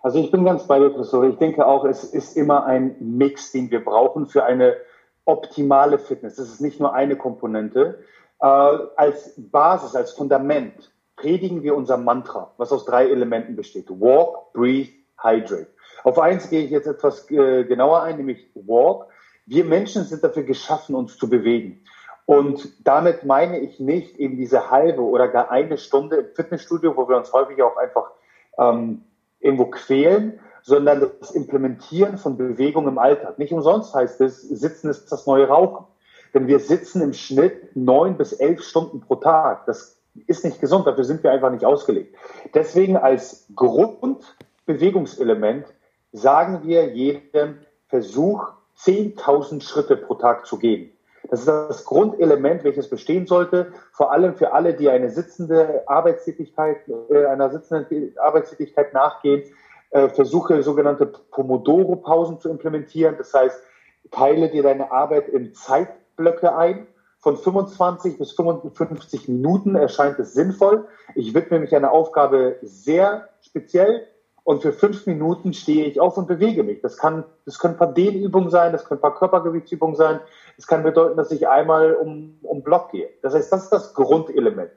Also 0.01 0.19
ich 0.19 0.31
bin 0.31 0.45
ganz 0.45 0.65
bei 0.67 0.79
dir, 0.79 0.89
Professor. 0.89 1.23
Ich 1.25 1.37
denke 1.37 1.65
auch, 1.65 1.85
es 1.85 2.03
ist 2.03 2.37
immer 2.37 2.65
ein 2.65 2.95
Mix, 2.99 3.51
den 3.51 3.69
wir 3.71 3.83
brauchen 3.83 4.27
für 4.27 4.43
eine 4.45 4.75
optimale 5.25 5.99
Fitness. 5.99 6.37
Es 6.37 6.49
ist 6.49 6.61
nicht 6.61 6.79
nur 6.79 6.93
eine 6.93 7.15
Komponente. 7.15 7.99
Äh, 8.41 8.45
als 8.45 9.33
Basis, 9.37 9.95
als 9.95 10.13
Fundament 10.13 10.91
predigen 11.19 11.63
wir 11.63 11.75
unser 11.75 11.97
Mantra, 11.97 12.51
was 12.57 12.71
aus 12.71 12.85
drei 12.85 13.09
Elementen 13.09 13.55
besteht. 13.55 13.89
Walk, 13.89 14.53
breathe, 14.53 14.91
hydrate. 15.21 15.67
Auf 16.03 16.17
eins 16.17 16.49
gehe 16.49 16.63
ich 16.63 16.71
jetzt 16.71 16.87
etwas 16.87 17.29
äh, 17.29 17.65
genauer 17.65 18.03
ein, 18.03 18.17
nämlich 18.17 18.49
Walk. 18.55 19.07
Wir 19.45 19.65
Menschen 19.65 20.03
sind 20.03 20.23
dafür 20.23 20.43
geschaffen, 20.43 20.95
uns 20.95 21.17
zu 21.17 21.29
bewegen. 21.29 21.83
Und 22.25 22.87
damit 22.87 23.25
meine 23.25 23.59
ich 23.59 23.79
nicht 23.79 24.17
eben 24.17 24.37
diese 24.37 24.69
halbe 24.69 25.01
oder 25.01 25.27
gar 25.27 25.51
eine 25.51 25.77
Stunde 25.77 26.17
im 26.17 26.35
Fitnessstudio, 26.35 26.95
wo 26.95 27.09
wir 27.09 27.17
uns 27.17 27.33
häufig 27.33 27.61
auch 27.63 27.75
einfach 27.75 28.11
ähm, 28.57 29.03
irgendwo 29.39 29.65
quälen, 29.65 30.39
sondern 30.61 31.11
das 31.19 31.31
Implementieren 31.31 32.17
von 32.17 32.37
Bewegung 32.37 32.87
im 32.87 32.99
Alltag. 32.99 33.39
Nicht 33.39 33.51
umsonst 33.51 33.93
heißt 33.93 34.21
es, 34.21 34.41
Sitzen 34.41 34.89
ist 34.89 35.11
das 35.11 35.25
neue 35.25 35.47
Rauchen. 35.47 35.85
Denn 36.33 36.47
wir 36.47 36.59
sitzen 36.59 37.01
im 37.01 37.13
Schnitt 37.13 37.75
neun 37.75 38.15
bis 38.15 38.33
elf 38.33 38.61
Stunden 38.61 39.01
pro 39.01 39.15
Tag. 39.15 39.65
Das 39.65 39.98
ist 40.27 40.45
nicht 40.45 40.61
gesund, 40.61 40.87
dafür 40.87 41.03
sind 41.03 41.23
wir 41.23 41.31
einfach 41.31 41.51
nicht 41.51 41.65
ausgelegt. 41.65 42.15
Deswegen 42.53 42.97
als 42.97 43.47
Grundbewegungselement 43.55 45.65
sagen 46.11 46.61
wir 46.63 46.89
jedem 46.89 47.59
Versuch, 47.87 48.51
10.000 48.77 49.61
Schritte 49.61 49.97
pro 49.97 50.15
Tag 50.15 50.45
zu 50.45 50.57
gehen. 50.57 50.91
Das 51.29 51.41
ist 51.41 51.47
das 51.47 51.85
Grundelement, 51.85 52.63
welches 52.63 52.89
bestehen 52.89 53.27
sollte, 53.27 53.73
vor 53.91 54.11
allem 54.11 54.35
für 54.35 54.53
alle, 54.53 54.73
die 54.73 54.89
eine 54.89 55.09
sitzende 55.09 55.83
Arbeitstätigkeit, 55.87 56.77
äh, 57.09 57.25
einer 57.25 57.49
sitzenden 57.49 58.15
Arbeitstätigkeit 58.17 58.93
nachgehen. 58.93 59.43
Äh, 59.91 60.09
versuche 60.09 60.63
sogenannte 60.63 61.07
Pomodoro-Pausen 61.07 62.39
zu 62.39 62.49
implementieren. 62.49 63.15
Das 63.17 63.33
heißt, 63.33 63.61
teile 64.11 64.49
dir 64.49 64.63
deine 64.63 64.91
Arbeit 64.91 65.27
in 65.27 65.53
Zeit 65.53 65.89
Blöcke 66.15 66.55
ein. 66.55 66.87
Von 67.19 67.37
25 67.37 68.17
bis 68.17 68.31
55 68.31 69.27
Minuten 69.27 69.75
erscheint 69.75 70.19
es 70.19 70.33
sinnvoll. 70.33 70.87
Ich 71.15 71.33
widme 71.33 71.59
mich 71.59 71.75
einer 71.75 71.91
Aufgabe 71.91 72.57
sehr 72.61 73.27
speziell 73.41 74.07
und 74.43 74.61
für 74.61 74.71
fünf 74.71 75.05
Minuten 75.05 75.53
stehe 75.53 75.85
ich 75.85 75.99
auf 75.99 76.17
und 76.17 76.27
bewege 76.27 76.63
mich. 76.63 76.81
Das 76.81 76.97
kann, 76.97 77.25
das 77.45 77.59
können 77.59 77.75
ein 77.75 77.77
paar 77.77 77.93
Dehnübungen 77.93 78.49
sein, 78.49 78.71
das 78.71 78.85
können 78.85 78.99
ein 78.99 79.01
paar 79.01 79.15
Körpergewichtsübungen 79.15 79.95
sein. 79.95 80.21
Das 80.55 80.65
kann 80.65 80.83
bedeuten, 80.83 81.17
dass 81.17 81.31
ich 81.31 81.47
einmal 81.47 81.93
um, 81.93 82.39
um 82.41 82.63
Block 82.63 82.91
gehe. 82.91 83.09
Das 83.21 83.33
heißt, 83.33 83.51
das 83.51 83.65
ist 83.65 83.73
das 83.73 83.93
Grundelement, 83.93 84.71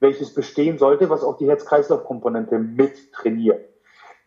welches 0.00 0.34
bestehen 0.34 0.78
sollte, 0.78 1.08
was 1.10 1.22
auch 1.22 1.38
die 1.38 1.48
Herz-Kreislauf-Komponente 1.48 2.58
mit 2.58 3.12
trainiert. 3.12 3.64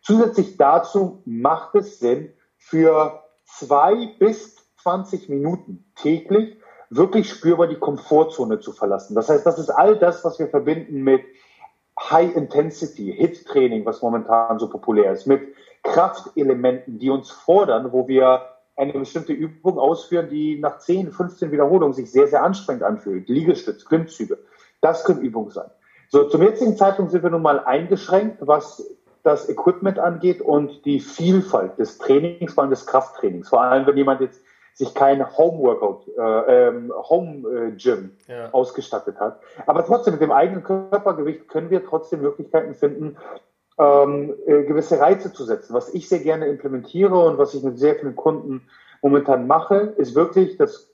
Zusätzlich 0.00 0.56
dazu 0.56 1.22
macht 1.26 1.74
es 1.74 1.98
Sinn, 1.98 2.32
für 2.56 3.22
zwei 3.44 4.14
bis 4.18 4.56
20 4.82 5.28
Minuten 5.28 5.84
täglich 5.94 6.56
wirklich 6.96 7.30
spürbar 7.30 7.66
die 7.66 7.78
Komfortzone 7.78 8.60
zu 8.60 8.72
verlassen. 8.72 9.14
Das 9.14 9.28
heißt, 9.28 9.46
das 9.46 9.58
ist 9.58 9.70
all 9.70 9.96
das, 9.96 10.24
was 10.24 10.38
wir 10.38 10.48
verbinden 10.48 11.02
mit 11.02 11.22
High 11.98 12.34
Intensity, 12.36 13.12
Hit 13.12 13.46
Training, 13.46 13.84
was 13.86 14.02
momentan 14.02 14.58
so 14.58 14.68
populär 14.68 15.12
ist, 15.12 15.26
mit 15.26 15.54
Kraftelementen, 15.82 16.98
die 16.98 17.10
uns 17.10 17.30
fordern, 17.30 17.92
wo 17.92 18.08
wir 18.08 18.42
eine 18.76 18.92
bestimmte 18.92 19.32
Übung 19.32 19.78
ausführen, 19.78 20.28
die 20.30 20.58
nach 20.58 20.78
10, 20.78 21.12
15 21.12 21.50
Wiederholungen 21.52 21.92
sich 21.92 22.10
sehr, 22.10 22.26
sehr 22.26 22.42
anstrengend 22.42 22.82
anfühlt. 22.82 23.28
Liegestütz, 23.28 23.84
Klimmzüge. 23.84 24.38
Das 24.80 25.04
können 25.04 25.20
Übungen 25.20 25.50
sein. 25.50 25.70
So, 26.08 26.24
zum 26.24 26.42
jetzigen 26.42 26.76
Zeitpunkt 26.76 27.10
sind 27.10 27.22
wir 27.22 27.30
nun 27.30 27.42
mal 27.42 27.60
eingeschränkt, 27.60 28.38
was 28.40 28.84
das 29.22 29.48
Equipment 29.48 29.98
angeht 29.98 30.40
und 30.40 30.84
die 30.84 31.00
Vielfalt 31.00 31.78
des 31.78 31.98
Trainings, 31.98 32.54
vor 32.54 32.64
allem 32.64 32.70
des 32.70 32.86
Krafttrainings. 32.86 33.48
Vor 33.48 33.62
allem, 33.62 33.86
wenn 33.86 33.96
jemand 33.96 34.20
jetzt 34.20 34.42
sich 34.74 34.94
kein 34.94 35.36
Home-Workout, 35.36 36.08
äh, 36.16 36.68
ähm, 36.68 36.92
Home-Gym 36.94 38.16
ja. 38.26 38.50
ausgestattet 38.52 39.20
hat. 39.20 39.40
Aber 39.66 39.84
trotzdem, 39.84 40.14
mit 40.14 40.22
dem 40.22 40.32
eigenen 40.32 40.64
Körpergewicht 40.64 41.48
können 41.48 41.70
wir 41.70 41.84
trotzdem 41.84 42.22
Möglichkeiten 42.22 42.74
finden, 42.74 43.16
ähm, 43.78 44.34
äh, 44.46 44.64
gewisse 44.64 45.00
Reize 45.00 45.32
zu 45.32 45.44
setzen. 45.44 45.74
Was 45.74 45.92
ich 45.92 46.08
sehr 46.08 46.20
gerne 46.20 46.46
implementiere 46.46 47.18
und 47.18 47.38
was 47.38 47.54
ich 47.54 47.62
mit 47.62 47.78
sehr 47.78 47.96
vielen 47.96 48.16
Kunden 48.16 48.68
momentan 49.02 49.46
mache, 49.46 49.94
ist 49.96 50.14
wirklich 50.14 50.56
das 50.56 50.90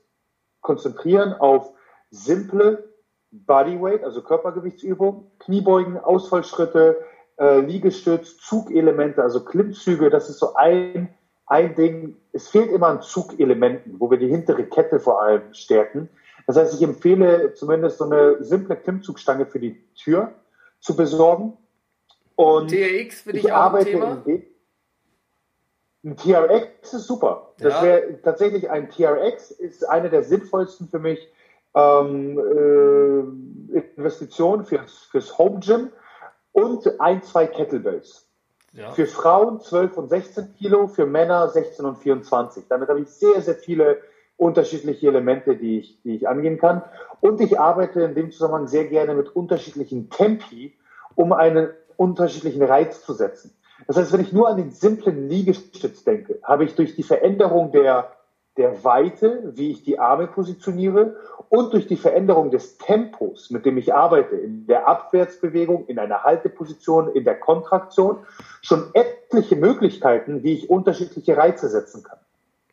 Konzentrieren 0.61 1.33
auf 1.35 1.73
simple 2.11 2.93
Bodyweight, 3.31 4.05
also 4.05 4.23
Körpergewichtsübungen, 4.23 5.31
Kniebeugen, 5.39 5.99
Ausfallschritte, 5.99 7.05
äh, 7.39 7.61
Liegestütz, 7.61 8.39
Zugelemente, 8.39 9.23
also 9.23 9.45
Klimmzüge. 9.45 10.11
Das 10.11 10.29
ist 10.29 10.39
so 10.39 10.55
ein 10.55 11.15
ein 11.49 11.75
Ding, 11.75 12.17
es 12.33 12.49
fehlt 12.49 12.71
immer 12.71 12.89
an 12.89 13.03
Zugelementen, 13.03 13.97
wo 13.99 14.11
wir 14.11 14.19
die 14.19 14.29
hintere 14.29 14.65
Kette 14.65 15.01
vor 15.01 15.23
allem 15.23 15.55
stärken. 15.55 16.09
Das 16.47 16.57
heißt, 16.57 16.75
ich 16.75 16.83
empfehle 16.83 17.55
zumindest 17.55 17.99
so 17.99 18.05
eine 18.05 18.43
simple 18.43 18.77
Klimmzugstange 18.77 19.47
für 19.47 19.59
die 19.59 19.83
Tür 19.95 20.33
zu 20.81 20.95
besorgen. 20.95 21.57
Und 22.37 22.69
TRX 22.69 23.23
für 23.23 23.33
dich 23.33 23.45
ich 23.45 23.53
auch 23.53 23.57
arbeite 23.57 23.91
ein 23.91 24.25
Thema? 24.25 24.45
Ein 26.05 26.17
TRX 26.17 26.95
ist 26.95 27.07
super. 27.07 27.53
Das 27.59 27.75
ja. 27.75 27.83
wäre 27.83 28.23
tatsächlich 28.23 28.71
ein 28.71 28.89
TRX 28.89 29.51
ist 29.51 29.89
eine 29.89 30.11
der 30.11 30.23
sinnvollsten 30.23 30.89
für 30.89 31.01
mich 31.01 31.29
ähm, 31.75 32.39
äh, 32.39 33.79
Investitionen 33.97 34.65
fürs, 34.65 35.09
fürs 35.11 35.37
Home 35.39 35.61
Gym 35.61 35.91
und 36.53 37.01
ein, 37.01 37.23
zwei 37.23 37.47
Kettlebells. 37.47 38.28
Ja. 38.73 38.91
Für 38.93 39.07
Frauen 39.07 39.61
12 39.61 39.97
und 39.97 40.09
16 40.09 40.55
Kilo, 40.57 40.89
für 40.89 41.07
Männer 41.07 41.49
16 41.49 41.85
und 41.85 41.99
24. 41.99 42.65
Damit 42.69 42.89
habe 42.89 43.01
ich 43.01 43.09
sehr, 43.09 43.41
sehr 43.41 43.55
viele 43.55 43.99
unterschiedliche 44.37 45.09
Elemente, 45.09 45.57
die 45.57 45.81
ich, 45.81 46.03
die 46.03 46.17
ich 46.17 46.29
angehen 46.29 46.59
kann. 46.59 46.83
Und 47.21 47.41
ich 47.41 47.59
arbeite 47.59 48.03
in 48.03 48.15
dem 48.15 48.31
Zusammenhang 48.31 48.69
sehr 48.69 48.87
gerne 48.87 49.15
mit 49.15 49.35
unterschiedlichen 49.35 50.11
Tempi, 50.11 50.77
um 51.15 51.33
einen 51.33 51.71
unterschiedlichen 51.97 52.63
Reiz 52.63 53.05
zu 53.05 53.15
setzen. 53.15 53.55
Das 53.87 53.97
heißt, 53.97 54.13
wenn 54.13 54.21
ich 54.21 54.33
nur 54.33 54.49
an 54.49 54.57
den 54.57 54.71
simplen 54.71 55.29
Liegestütz 55.29 56.05
denke, 56.05 56.39
habe 56.43 56.65
ich 56.65 56.75
durch 56.75 56.95
die 56.95 57.03
Veränderung 57.03 57.73
der 57.73 58.13
der 58.59 58.85
Weite, 58.85 59.53
wie 59.55 59.71
ich 59.71 59.85
die 59.85 59.99
Arme 59.99 60.27
positioniere 60.27 61.17
und 61.49 61.73
durch 61.73 61.87
die 61.87 61.97
Veränderung 61.97 62.51
des 62.51 62.77
Tempos, 62.77 63.51
mit 63.51 63.65
dem 63.65 63.79
ich 63.79 63.95
arbeite, 63.95 64.37
in 64.37 64.67
der 64.67 64.87
Abwärtsbewegung, 64.87 65.87
in 65.87 65.99
einer 65.99 66.25
Halteposition, 66.25 67.15
in 67.15 67.25
der 67.25 67.39
Kontraktion, 67.39 68.19
schon 68.61 68.91
etliche 68.93 69.57
Möglichkeiten, 69.57 70.43
wie 70.43 70.55
ich 70.55 70.69
unterschiedliche 70.69 71.37
Reize 71.37 71.69
setzen 71.69 72.03
kann. 72.03 72.19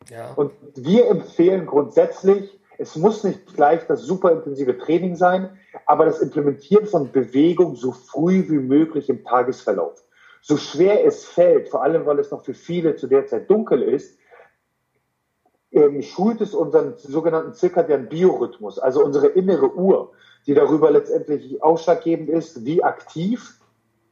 Ja. 0.10 0.34
Und 0.36 0.52
wir 0.76 1.08
empfehlen 1.08 1.66
grundsätzlich, 1.66 2.60
es 2.78 2.96
muss 2.96 3.24
nicht 3.24 3.56
gleich 3.56 3.88
das 3.88 4.02
superintensive 4.02 4.78
Training 4.78 5.16
sein, 5.16 5.58
aber 5.86 6.06
das 6.06 6.20
Implementieren 6.20 6.88
von 6.88 7.12
Bewegung 7.12 7.76
so 7.76 7.92
früh 7.92 8.50
wie 8.50 8.58
möglich 8.58 9.10
im 9.10 9.24
Tagesverlauf. 9.24 10.04
So 10.42 10.58
schwer 10.58 11.06
es 11.06 11.26
fällt, 11.26 11.70
vor 11.70 11.82
allem 11.84 12.06
weil 12.06 12.20
es 12.20 12.32
noch 12.32 12.44
für 12.44 12.54
viele 12.54 12.96
zu 12.96 13.08
der 13.08 13.26
Zeit 13.28 13.50
dunkel 13.50 13.82
ist, 13.82 14.20
ähm, 15.76 16.02
schult 16.02 16.42
es 16.42 16.56
unseren 16.56 16.94
sogenannten 16.98 17.54
zirkadianen 17.54 18.08
Biorhythmus, 18.08 18.80
also 18.80 19.04
unsere 19.04 19.28
innere 19.28 19.76
Uhr, 19.76 20.12
die 20.48 20.54
darüber 20.54 20.90
letztendlich 20.90 21.62
ausschlaggebend 21.62 22.30
ist, 22.30 22.66
wie 22.66 22.84
aktiv 22.84 23.60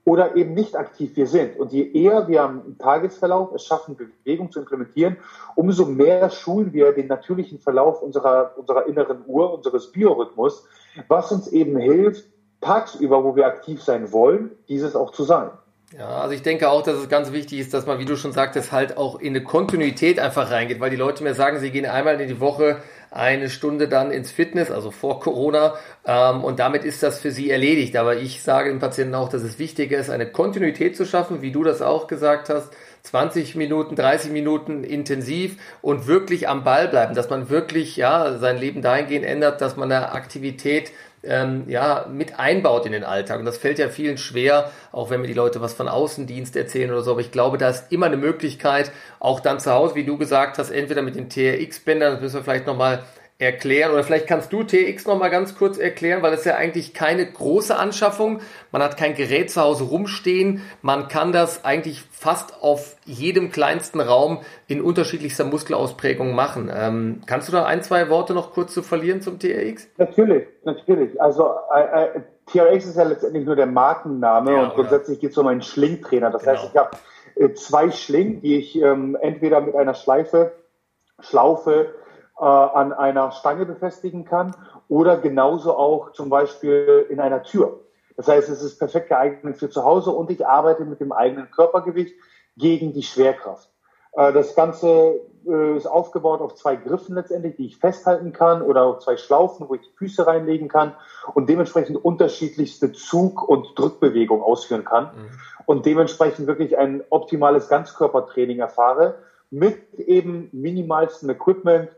oder 0.06 0.36
eben 0.36 0.54
nicht 0.54 0.76
aktiv 0.76 1.16
wir 1.16 1.28
sind. 1.28 1.58
Und 1.58 1.72
je 1.72 1.90
eher 1.94 2.28
wir 2.28 2.44
am 2.44 2.78
Tagesverlauf 2.78 3.54
es 3.54 3.64
schaffen, 3.64 3.96
Bewegung 3.96 4.52
zu 4.52 4.60
implementieren, 4.60 5.18
umso 5.56 5.86
mehr 5.86 6.30
schulen 6.30 6.74
wir 6.74 6.92
den 6.92 7.08
natürlichen 7.08 7.60
Verlauf 7.60 8.02
unserer, 8.02 8.52
unserer 8.58 8.86
inneren 8.88 9.24
Uhr, 9.26 9.54
unseres 9.54 9.92
Biorhythmus, 9.92 10.66
was 11.08 11.32
uns 11.32 11.48
eben 11.48 11.78
hilft, 11.78 12.26
tagsüber, 12.60 13.24
wo 13.24 13.36
wir 13.36 13.46
aktiv 13.46 13.82
sein 13.82 14.12
wollen, 14.12 14.52
dieses 14.68 14.96
auch 14.96 15.12
zu 15.12 15.24
sein. 15.24 15.52
Ja, 15.96 16.22
also 16.22 16.34
ich 16.34 16.42
denke 16.42 16.70
auch, 16.70 16.82
dass 16.82 16.96
es 16.96 17.08
ganz 17.08 17.32
wichtig 17.32 17.60
ist, 17.60 17.72
dass 17.72 17.86
man, 17.86 18.00
wie 18.00 18.06
du 18.06 18.16
schon 18.16 18.32
sagtest, 18.32 18.72
halt 18.72 18.98
auch 18.98 19.20
in 19.20 19.36
eine 19.36 19.44
Kontinuität 19.44 20.20
einfach 20.20 20.50
reingeht, 20.50 20.80
weil 20.80 20.90
die 20.90 20.96
Leute 20.96 21.24
mir 21.24 21.36
sagen, 21.36 21.60
sie 21.60 21.70
gehen 21.70 21.86
einmal 21.86 22.20
in 22.20 22.28
die 22.28 22.40
Woche 22.40 22.78
eine 23.12 23.48
Stunde 23.48 23.88
dann 23.88 24.10
ins 24.10 24.32
Fitness, 24.32 24.72
also 24.72 24.90
vor 24.90 25.20
Corona, 25.20 25.76
ähm, 26.04 26.44
und 26.44 26.58
damit 26.58 26.84
ist 26.84 27.04
das 27.04 27.20
für 27.20 27.30
sie 27.30 27.52
erledigt. 27.52 27.96
Aber 27.96 28.18
ich 28.18 28.42
sage 28.42 28.72
den 28.72 28.80
Patienten 28.80 29.14
auch, 29.14 29.30
dass 29.30 29.44
es 29.44 29.60
wichtiger 29.60 30.00
ist, 30.00 30.10
eine 30.10 30.26
Kontinuität 30.26 30.98
zu 30.98 31.06
schaffen, 31.06 31.44
wie 31.44 31.52
du 31.52 31.64
das 31.64 31.84
auch 31.84 32.08
gesagt 32.08 32.50
hast, 32.50 32.74
20 33.04 33.56
Minuten, 33.56 33.96
30 33.96 34.32
Minuten 34.32 34.84
intensiv 34.84 35.58
und 35.84 36.08
wirklich 36.08 36.50
am 36.50 36.64
Ball 36.64 36.88
bleiben, 36.88 37.14
dass 37.14 37.30
man 37.30 37.50
wirklich 37.50 37.98
ja 37.98 38.40
sein 38.40 38.58
Leben 38.58 38.82
dahingehend 38.82 39.26
ändert, 39.26 39.62
dass 39.62 39.78
man 39.78 39.92
eine 39.92 40.14
Aktivität 40.14 40.92
ähm, 41.24 41.64
ja, 41.68 42.06
mit 42.10 42.40
einbaut 42.40 42.86
in 42.86 42.92
den 42.92 43.04
Alltag. 43.04 43.40
Und 43.40 43.46
das 43.46 43.58
fällt 43.58 43.80
ja 43.80 43.90
vielen 43.90 44.18
schwer, 44.18 44.72
auch 44.92 45.10
wenn 45.10 45.22
mir 45.22 45.28
die 45.28 45.34
Leute 45.34 45.62
was 45.62 45.74
von 45.74 45.88
Außendienst 45.88 46.56
erzählen 46.56 46.92
oder 46.92 47.02
so. 47.02 47.12
Aber 47.12 47.22
ich 47.22 47.32
glaube, 47.32 47.58
da 47.58 47.70
ist 47.70 47.92
immer 47.92 48.08
eine 48.08 48.18
Möglichkeit, 48.18 48.92
auch 49.20 49.40
dann 49.40 49.60
zu 49.60 49.72
Hause, 49.72 49.96
wie 49.96 50.04
du 50.04 50.18
gesagt 50.18 50.58
hast, 50.58 50.70
entweder 50.70 51.02
mit 51.02 51.16
den 51.16 51.30
TRX-Bändern, 51.30 52.14
das 52.14 52.22
müssen 52.22 52.36
wir 52.36 52.44
vielleicht 52.44 52.68
nochmal 52.68 53.04
erklären 53.40 53.92
oder 53.92 54.04
vielleicht 54.04 54.28
kannst 54.28 54.54
du 54.54 54.64
TX 54.64 55.06
noch 55.08 55.18
mal 55.18 55.30
ganz 55.30 55.56
kurz 55.56 55.78
erklären, 55.78 56.22
weil 56.22 56.34
es 56.34 56.46
ja 56.46 56.56
eigentlich 56.56 56.94
keine 56.94 57.26
große 57.26 57.76
Anschaffung. 57.76 58.42
Man 58.72 58.82
hat 58.82 58.96
kein 58.98 59.16
Gerät 59.16 59.52
zu 59.52 59.62
Hause 59.62 59.86
rumstehen. 59.86 60.62
Man 60.82 61.08
kann 61.08 61.32
das 61.32 61.66
eigentlich 61.66 62.04
fast 62.12 62.62
auf 62.62 62.96
jedem 63.06 63.52
kleinsten 63.52 64.00
Raum 64.00 64.42
in 64.68 64.82
unterschiedlichster 64.82 65.44
Muskelausprägung 65.44 66.36
machen. 66.36 66.72
Ähm, 66.74 67.22
kannst 67.26 67.48
du 67.48 67.52
da 67.52 67.66
ein, 67.66 67.84
zwei 67.84 68.10
Worte 68.10 68.34
noch 68.34 68.54
kurz 68.54 68.74
zu 68.74 68.82
verlieren 68.82 69.22
zum 69.22 69.40
TRX? 69.40 69.90
Natürlich, 69.98 70.48
natürlich. 70.64 71.22
Also 71.22 71.56
äh, 71.74 72.06
äh, 72.06 72.22
TRX 72.46 72.86
ist 72.86 72.98
ja 72.98 73.04
letztendlich 73.04 73.46
nur 73.46 73.56
der 73.56 73.66
Markenname 73.66 74.54
ja, 74.54 74.64
und 74.64 74.74
grundsätzlich 74.76 75.20
geht 75.20 75.32
es 75.32 75.38
um 75.38 75.48
einen 75.48 75.62
Schlingtrainer. 75.62 76.30
Das 76.30 76.44
genau. 76.44 76.54
heißt, 76.54 76.70
ich 76.72 76.78
habe 76.78 76.92
äh, 77.36 77.54
zwei 77.54 77.92
Schlingen, 77.92 78.42
die 78.42 78.58
ich 78.58 78.80
ähm, 78.82 79.18
entweder 79.20 79.60
mit 79.60 79.76
einer 79.76 79.96
Schleife, 79.96 80.54
Schlaufe 81.20 81.94
äh, 82.40 82.44
an 82.44 82.94
einer 82.94 83.32
Stange 83.32 83.66
befestigen 83.66 84.26
kann 84.26 84.56
oder 84.88 85.18
genauso 85.18 85.76
auch 85.78 86.12
zum 86.12 86.30
Beispiel 86.30 87.06
in 87.10 87.20
einer 87.20 87.44
Tür. 87.44 87.80
Das 88.16 88.28
heißt, 88.28 88.50
es 88.50 88.62
ist 88.62 88.78
perfekt 88.78 89.10
geeignet 89.10 89.58
für 89.58 89.70
zu 89.70 89.84
Hause 89.84 90.12
und 90.12 90.30
ich 90.30 90.46
arbeite 90.46 90.86
mit 90.86 91.00
dem 91.00 91.12
eigenen 91.12 91.50
Körpergewicht 91.52 92.16
gegen 92.58 92.94
die 92.94 93.04
Schwerkraft. 93.04 93.70
Äh, 94.14 94.34
das 94.34 94.56
Ganze 94.56 95.22
äh, 95.48 95.78
ist 95.78 95.88
aufgebaut 95.88 96.42
auf 96.42 96.56
zwei 96.56 96.76
Griffen 96.76 97.16
letztendlich, 97.16 97.56
die 97.56 97.66
ich 97.66 97.78
festhalten 97.78 98.34
kann 98.34 98.62
oder 98.62 98.84
auf 98.84 99.00
zwei 99.00 99.18
Schlaufen, 99.18 99.68
wo 99.68 99.76
ich 99.76 99.82
die 99.82 99.98
Füße 99.98 100.26
reinlegen 100.26 100.68
kann 100.68 100.96
und 101.34 101.50
dementsprechend 101.50 102.04
unterschiedlichste 102.04 102.92
Zug- 102.94 103.48
und 103.48 103.78
Drückbewegungen 103.78 104.44
ausführen 104.44 104.86
kann 104.86 105.06
mhm. 105.06 105.30
und 105.66 105.86
dementsprechend 105.86 106.48
wirklich 106.48 106.78
ein 106.78 107.04
optimales 107.10 107.68
Ganzkörpertraining 107.70 108.60
erfahre 108.60 109.16
mit 109.50 109.94
eben 110.00 110.50
minimalstem 110.52 111.30
Equipment, 111.30 111.90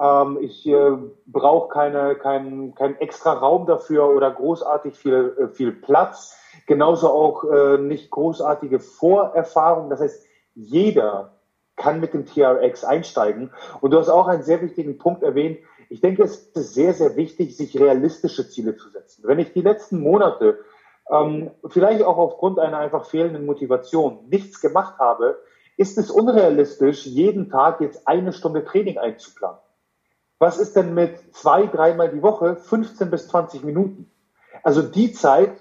ähm, 0.00 0.38
ich 0.40 0.66
äh, 0.66 0.96
brauche 1.26 1.68
keine, 1.68 2.14
keinen 2.16 2.74
kein 2.74 2.96
extra 3.00 3.32
Raum 3.32 3.66
dafür 3.66 4.14
oder 4.14 4.30
großartig 4.30 4.96
viel, 4.96 5.36
äh, 5.38 5.48
viel 5.48 5.72
Platz. 5.72 6.36
Genauso 6.66 7.08
auch 7.08 7.44
äh, 7.44 7.78
nicht 7.78 8.10
großartige 8.10 8.80
Vorerfahrung. 8.80 9.90
Das 9.90 10.00
heißt, 10.00 10.24
jeder 10.54 11.32
kann 11.76 12.00
mit 12.00 12.14
dem 12.14 12.26
TRX 12.26 12.84
einsteigen. 12.84 13.50
Und 13.80 13.92
du 13.92 13.98
hast 13.98 14.08
auch 14.08 14.28
einen 14.28 14.42
sehr 14.42 14.60
wichtigen 14.60 14.98
Punkt 14.98 15.22
erwähnt. 15.22 15.58
Ich 15.88 16.00
denke, 16.00 16.22
es 16.22 16.36
ist 16.36 16.74
sehr, 16.74 16.94
sehr 16.94 17.16
wichtig, 17.16 17.56
sich 17.56 17.78
realistische 17.78 18.48
Ziele 18.48 18.76
zu 18.76 18.88
setzen. 18.88 19.22
Wenn 19.26 19.38
ich 19.38 19.52
die 19.52 19.62
letzten 19.62 20.00
Monate 20.00 20.58
ähm, 21.10 21.50
vielleicht 21.68 22.02
auch 22.02 22.18
aufgrund 22.18 22.58
einer 22.58 22.78
einfach 22.78 23.06
fehlenden 23.06 23.46
Motivation 23.46 24.26
nichts 24.28 24.60
gemacht 24.60 24.98
habe, 24.98 25.38
ist 25.76 25.98
es 25.98 26.10
unrealistisch, 26.10 27.06
jeden 27.06 27.50
Tag 27.50 27.80
jetzt 27.80 28.06
eine 28.06 28.32
Stunde 28.32 28.64
Training 28.64 28.98
einzuplanen. 28.98 29.58
Was 30.42 30.58
ist 30.58 30.74
denn 30.74 30.92
mit 30.92 31.36
zwei, 31.36 31.66
dreimal 31.66 32.08
die 32.08 32.20
Woche, 32.20 32.56
15 32.56 33.12
bis 33.12 33.28
20 33.28 33.62
Minuten? 33.62 34.10
Also 34.64 34.82
die 34.82 35.12
Zeit, 35.12 35.52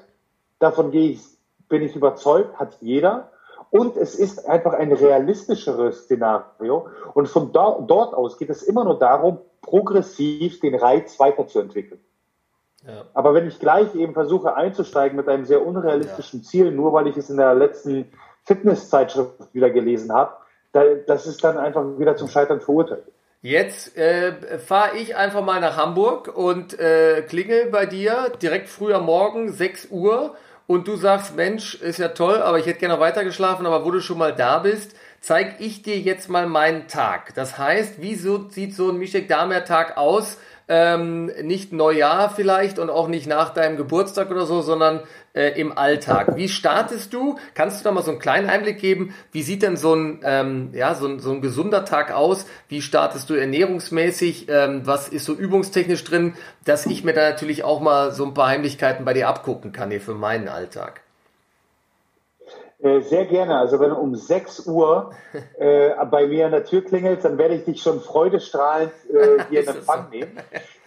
davon 0.58 0.90
gehe 0.90 1.12
ich, 1.12 1.22
bin 1.70 1.84
ich 1.84 1.96
überzeugt, 1.96 2.58
hat 2.58 2.80
jeder. 2.82 3.30
Und 3.70 3.96
es 3.96 4.16
ist 4.16 4.50
einfach 4.50 4.74
ein 4.74 4.92
realistischeres 4.92 6.06
Szenario. 6.06 6.88
Und 7.14 7.28
von 7.28 7.52
do 7.52 7.86
dort 7.88 8.16
aus 8.16 8.40
geht 8.40 8.50
es 8.50 8.64
immer 8.64 8.84
nur 8.84 8.98
darum, 8.98 9.38
progressiv 9.62 10.60
den 10.62 10.74
Reiz 10.74 11.20
weiterzuentwickeln. 11.20 12.02
Ja. 12.84 13.06
Aber 13.14 13.36
wenn 13.36 13.48
ich 13.48 13.60
gleich 13.60 13.94
eben 13.94 14.14
versuche 14.14 14.56
einzusteigen 14.56 15.16
mit 15.16 15.30
einem 15.30 15.46
sehr 15.46 15.64
unrealistischen 15.64 16.40
ja. 16.40 16.46
Ziel, 16.48 16.72
nur 16.72 16.92
weil 16.92 17.06
ich 17.06 17.18
es 17.18 17.30
in 17.30 17.38
der 17.38 17.54
letzten 17.54 18.12
Fitnesszeitschrift 18.46 19.54
wieder 19.54 19.70
gelesen 19.70 20.12
habe, 20.12 20.38
da, 20.72 20.82
das 21.06 21.28
ist 21.28 21.44
dann 21.44 21.60
einfach 21.60 22.00
wieder 22.00 22.16
zum 22.16 22.30
Scheitern 22.30 22.62
verurteilt. 22.62 23.04
Jetzt 23.44 23.98
äh, 23.98 24.60
fahre 24.60 24.98
ich 24.98 25.16
einfach 25.16 25.44
mal 25.44 25.60
nach 25.60 25.76
Hamburg 25.76 26.28
und 26.28 26.78
äh, 26.80 27.24
klingel 27.24 27.72
bei 27.72 27.88
dir 27.88 28.32
direkt 28.40 28.70
früh 28.70 28.94
am 28.94 29.06
Morgen, 29.06 29.52
6 29.52 29.88
Uhr, 29.90 30.36
und 30.68 30.88
du 30.88 30.96
sagst, 30.96 31.36
Mensch, 31.36 31.74
ist 31.74 31.98
ja 31.98 32.10
toll, 32.10 32.38
aber 32.38 32.60
ich 32.60 32.68
hätte 32.68 32.80
gerne 32.80 32.94
noch 32.94 33.02
weiter 33.02 33.24
geschlafen, 33.24 33.66
aber 33.66 33.84
wo 33.84 33.90
du 33.90 34.00
schon 34.00 34.20
mal 34.20 34.34
da 34.34 34.60
bist, 34.60 34.96
zeige 35.22 35.56
ich 35.58 35.82
dir 35.82 35.98
jetzt 35.98 36.30
mal 36.30 36.46
meinen 36.46 36.88
Tag. 36.88 37.34
Das 37.34 37.58
heißt, 37.58 38.00
wie 38.00 38.14
sieht 38.14 38.76
so 38.76 38.90
ein 38.90 38.98
Mischek 38.98 39.28
Damer 39.28 39.66
Tag 39.66 39.98
aus? 39.98 40.38
Ähm, 40.74 41.26
nicht 41.44 41.74
Neujahr 41.74 42.30
vielleicht 42.30 42.80
und 42.80 42.90
auch 42.90 43.10
nicht 43.10 43.28
nach 43.28 43.50
deinem 43.54 43.76
Geburtstag 43.76 44.32
oder 44.32 44.46
so, 44.46 44.62
sondern 44.62 45.02
äh, 45.34 45.60
im 45.60 45.78
Alltag. 45.78 46.38
Wie 46.38 46.48
startest 46.48 47.14
du? 47.14 47.38
Kannst 47.56 47.82
du 47.82 47.84
da 47.84 47.92
mal 47.92 48.04
so 48.04 48.12
einen 48.12 48.22
kleinen 48.22 48.50
Einblick 48.50 48.80
geben? 48.80 49.14
Wie 49.34 49.44
sieht 49.44 49.64
denn 49.64 49.76
so 49.76 49.94
ein, 49.94 50.22
ähm, 50.24 50.70
ja, 50.74 50.96
so 50.96 51.08
ein, 51.08 51.20
so 51.20 51.34
ein 51.34 51.42
gesunder 51.42 51.84
Tag 51.84 52.14
aus? 52.14 52.46
Wie 52.70 52.82
startest 52.82 53.30
du 53.30 53.34
ernährungsmäßig? 53.34 54.48
Ähm, 54.48 54.84
was 54.86 55.10
ist 55.10 55.26
so 55.26 55.34
übungstechnisch 55.34 56.06
drin, 56.06 56.36
dass 56.64 56.86
ich 56.86 57.04
mir 57.04 57.14
da 57.14 57.30
natürlich 57.30 57.66
auch 57.66 57.82
mal 57.82 58.14
so 58.14 58.24
ein 58.24 58.34
paar 58.34 58.48
Heimlichkeiten 58.48 59.04
bei 59.04 59.14
dir 59.14 59.28
abgucken 59.28 59.74
kann 59.74 59.92
hier 59.92 60.00
für 60.00 60.14
meinen 60.16 60.48
Alltag? 60.48 61.02
Äh, 62.82 63.02
sehr 63.02 63.26
gerne. 63.26 63.58
Also 63.58 63.80
wenn 63.80 63.92
um 63.92 64.16
6 64.16 64.68
Uhr 64.68 65.12
äh, 65.58 65.92
bei 66.10 66.28
mir 66.28 66.48
an 66.48 66.52
der 66.52 66.64
Tür 66.64 66.84
klingelt, 66.84 67.24
dann 67.24 67.38
werde 67.38 67.56
ich 67.56 67.66
dich 67.66 67.82
schon 67.82 68.00
freudestrahlend 68.02 68.92
äh, 69.14 69.44
hier 69.50 69.62
in 69.62 69.68
Empfang 69.68 70.10
nehmen, 70.10 70.38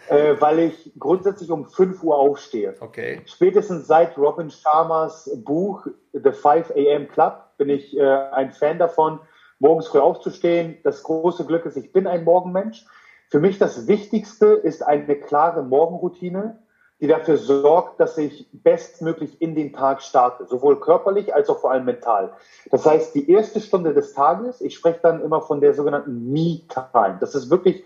äh, 0.09 0.35
weil 0.39 0.59
ich 0.59 0.91
grundsätzlich 0.99 1.49
um 1.51 1.65
5 1.65 2.03
Uhr 2.03 2.17
aufstehe. 2.17 2.75
Okay. 2.79 3.21
Spätestens 3.25 3.87
seit 3.87 4.17
Robin 4.17 4.49
Sharmas 4.49 5.31
Buch 5.43 5.87
The 6.11 6.31
5 6.31 6.71
AM 6.75 7.07
Club 7.07 7.43
bin 7.57 7.69
ich 7.69 7.97
äh, 7.97 8.03
ein 8.03 8.51
Fan 8.51 8.77
davon, 8.77 9.19
morgens 9.59 9.87
früh 9.87 9.99
aufzustehen. 9.99 10.77
Das 10.83 11.03
große 11.03 11.45
Glück 11.45 11.65
ist, 11.65 11.77
ich 11.77 11.93
bin 11.93 12.07
ein 12.07 12.25
Morgenmensch. 12.25 12.85
Für 13.29 13.39
mich 13.39 13.57
das 13.57 13.87
Wichtigste 13.87 14.47
ist 14.47 14.83
eine 14.83 15.15
klare 15.15 15.63
Morgenroutine 15.63 16.59
die 17.01 17.07
dafür 17.07 17.37
sorgt, 17.37 17.99
dass 17.99 18.17
ich 18.17 18.47
bestmöglich 18.53 19.41
in 19.41 19.53
den 19.53 19.73
Tag 19.73 20.01
starte, 20.01 20.45
sowohl 20.45 20.79
körperlich 20.79 21.33
als 21.35 21.49
auch 21.49 21.59
vor 21.59 21.71
allem 21.71 21.85
mental. 21.85 22.31
Das 22.71 22.85
heißt, 22.85 23.13
die 23.15 23.29
erste 23.29 23.59
Stunde 23.59 23.93
des 23.93 24.13
Tages, 24.13 24.61
ich 24.61 24.75
spreche 24.75 24.99
dann 25.01 25.21
immer 25.21 25.41
von 25.41 25.59
der 25.59 25.73
sogenannten 25.73 26.31
Me-Time. 26.31 27.17
Das 27.19 27.35
ist 27.35 27.49
wirklich, 27.49 27.83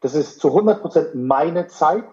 das 0.00 0.14
ist 0.14 0.38
zu 0.40 0.48
100 0.48 0.80
Prozent 0.80 1.14
meine 1.14 1.66
Zeit, 1.66 2.04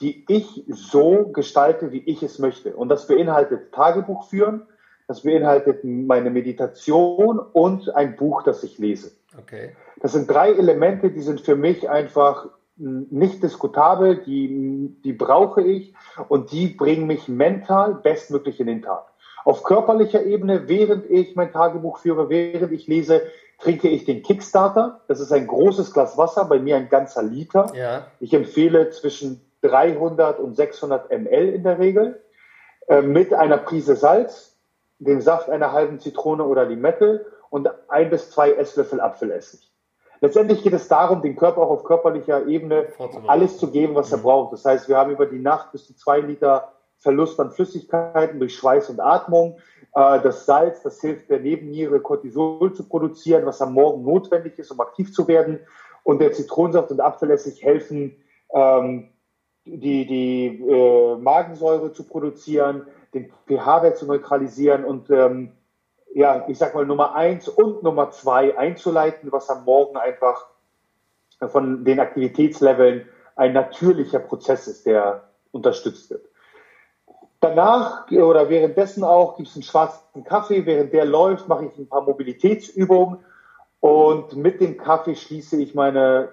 die 0.00 0.24
ich 0.28 0.64
so 0.68 1.28
gestalte, 1.28 1.92
wie 1.92 2.02
ich 2.06 2.22
es 2.22 2.38
möchte. 2.38 2.74
Und 2.74 2.88
das 2.88 3.06
beinhaltet 3.06 3.72
Tagebuch 3.72 4.28
führen, 4.28 4.66
das 5.06 5.22
beinhaltet 5.22 5.84
meine 5.84 6.30
Meditation 6.30 7.38
und 7.38 7.94
ein 7.94 8.16
Buch, 8.16 8.42
das 8.42 8.62
ich 8.62 8.78
lese. 8.78 9.12
Okay. 9.38 9.76
Das 10.00 10.12
sind 10.12 10.30
drei 10.30 10.52
Elemente, 10.52 11.10
die 11.10 11.20
sind 11.20 11.42
für 11.42 11.56
mich 11.56 11.90
einfach 11.90 12.48
nicht 12.80 13.42
diskutabel, 13.42 14.22
die, 14.24 14.96
die 15.04 15.12
brauche 15.12 15.62
ich 15.62 15.94
und 16.28 16.52
die 16.52 16.68
bringen 16.68 17.06
mich 17.06 17.28
mental 17.28 17.94
bestmöglich 17.94 18.58
in 18.60 18.66
den 18.66 18.82
Tag. 18.82 19.06
Auf 19.44 19.62
körperlicher 19.62 20.24
Ebene, 20.24 20.68
während 20.68 21.08
ich 21.08 21.36
mein 21.36 21.52
Tagebuch 21.52 21.98
führe, 21.98 22.28
während 22.28 22.72
ich 22.72 22.86
lese, 22.86 23.22
trinke 23.58 23.88
ich 23.88 24.04
den 24.04 24.22
Kickstarter. 24.22 25.00
Das 25.08 25.20
ist 25.20 25.32
ein 25.32 25.46
großes 25.46 25.92
Glas 25.92 26.16
Wasser, 26.16 26.44
bei 26.46 26.58
mir 26.58 26.76
ein 26.76 26.88
ganzer 26.88 27.22
Liter. 27.22 27.72
Ja. 27.74 28.06
Ich 28.20 28.32
empfehle 28.32 28.90
zwischen 28.90 29.40
300 29.62 30.38
und 30.38 30.56
600 30.56 31.10
ml 31.10 31.48
in 31.50 31.62
der 31.62 31.78
Regel 31.78 32.22
äh, 32.88 33.02
mit 33.02 33.32
einer 33.34 33.58
Prise 33.58 33.96
Salz, 33.96 34.56
dem 34.98 35.20
Saft 35.20 35.48
einer 35.48 35.72
halben 35.72 36.00
Zitrone 36.00 36.44
oder 36.44 36.64
Limette 36.64 37.26
und 37.50 37.68
ein 37.88 38.10
bis 38.10 38.30
zwei 38.30 38.52
Esslöffel 38.52 39.00
Apfelessig. 39.00 39.69
Letztendlich 40.20 40.62
geht 40.62 40.74
es 40.74 40.88
darum, 40.88 41.22
den 41.22 41.36
Körper 41.36 41.62
auch 41.62 41.70
auf 41.70 41.84
körperlicher 41.84 42.46
Ebene 42.46 42.88
alles 43.26 43.58
zu 43.58 43.70
geben, 43.70 43.94
was 43.94 44.12
er 44.12 44.18
mhm. 44.18 44.22
braucht. 44.22 44.52
Das 44.52 44.64
heißt, 44.64 44.88
wir 44.88 44.96
haben 44.96 45.12
über 45.12 45.26
die 45.26 45.38
Nacht 45.38 45.72
bis 45.72 45.86
zu 45.86 45.94
zwei 45.94 46.20
Liter 46.20 46.72
Verlust 46.98 47.40
an 47.40 47.50
Flüssigkeiten 47.50 48.38
durch 48.38 48.54
Schweiß 48.54 48.90
und 48.90 49.00
Atmung. 49.00 49.58
Äh, 49.94 50.20
das 50.20 50.44
Salz, 50.44 50.82
das 50.82 51.00
hilft 51.00 51.30
der 51.30 51.40
Nebenniere, 51.40 52.00
Cortisol 52.00 52.74
zu 52.74 52.86
produzieren, 52.86 53.46
was 53.46 53.62
am 53.62 53.72
Morgen 53.72 54.02
notwendig 54.04 54.58
ist, 54.58 54.70
um 54.70 54.80
aktiv 54.80 55.12
zu 55.12 55.26
werden. 55.26 55.60
Und 56.02 56.20
der 56.20 56.32
Zitronensaft 56.32 56.90
und 56.90 57.00
Apfelessig 57.00 57.62
helfen, 57.62 58.16
ähm, 58.52 59.08
die, 59.64 60.06
die 60.06 60.62
äh, 60.68 61.16
Magensäure 61.16 61.92
zu 61.92 62.04
produzieren, 62.04 62.86
den 63.14 63.32
pH-Wert 63.46 63.96
zu 63.96 64.06
neutralisieren 64.06 64.84
und 64.84 65.10
ähm, 65.10 65.52
ja, 66.14 66.44
ich 66.48 66.58
sag 66.58 66.74
mal, 66.74 66.86
Nummer 66.86 67.14
eins 67.14 67.48
und 67.48 67.82
Nummer 67.82 68.10
zwei 68.10 68.56
einzuleiten, 68.58 69.30
was 69.32 69.48
am 69.48 69.64
Morgen 69.64 69.96
einfach 69.96 70.46
von 71.48 71.84
den 71.84 72.00
Aktivitätsleveln 72.00 73.08
ein 73.36 73.52
natürlicher 73.52 74.18
Prozess 74.18 74.66
ist, 74.66 74.86
der 74.86 75.28
unterstützt 75.52 76.10
wird. 76.10 76.26
Danach 77.40 78.10
oder 78.10 78.50
währenddessen 78.50 79.02
auch 79.02 79.36
gibt 79.36 79.48
es 79.48 79.54
einen 79.54 79.62
schwarzen 79.62 80.24
Kaffee. 80.24 80.66
Während 80.66 80.92
der 80.92 81.06
läuft, 81.06 81.48
mache 81.48 81.66
ich 81.66 81.78
ein 81.78 81.88
paar 81.88 82.02
Mobilitätsübungen 82.02 83.18
und 83.80 84.36
mit 84.36 84.60
dem 84.60 84.76
Kaffee 84.76 85.14
schließe 85.14 85.56
ich 85.56 85.74
meine 85.74 86.28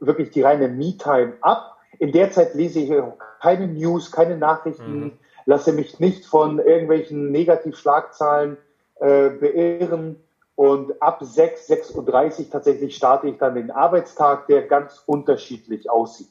wirklich 0.00 0.30
die 0.30 0.42
reine 0.42 0.68
Me-Time 0.68 1.34
ab. 1.40 1.78
In 1.98 2.12
der 2.12 2.30
Zeit 2.30 2.54
lese 2.54 2.80
ich 2.80 2.92
keine 3.40 3.68
News, 3.68 4.12
keine 4.12 4.36
Nachrichten, 4.36 5.00
mhm. 5.00 5.12
lasse 5.46 5.72
mich 5.72 5.98
nicht 5.98 6.26
von 6.26 6.58
irgendwelchen 6.58 7.32
Negativschlagzahlen 7.32 8.58
äh, 9.04 9.28
beirren. 9.28 10.16
Und 10.56 11.02
ab 11.02 11.18
6, 11.20 11.68
6.30 11.68 12.38
Uhr 12.38 12.50
tatsächlich 12.50 12.96
starte 12.96 13.28
ich 13.28 13.38
dann 13.38 13.54
den 13.54 13.70
Arbeitstag, 13.70 14.46
der 14.46 14.62
ganz 14.62 15.02
unterschiedlich 15.04 15.90
aussieht. 15.90 16.30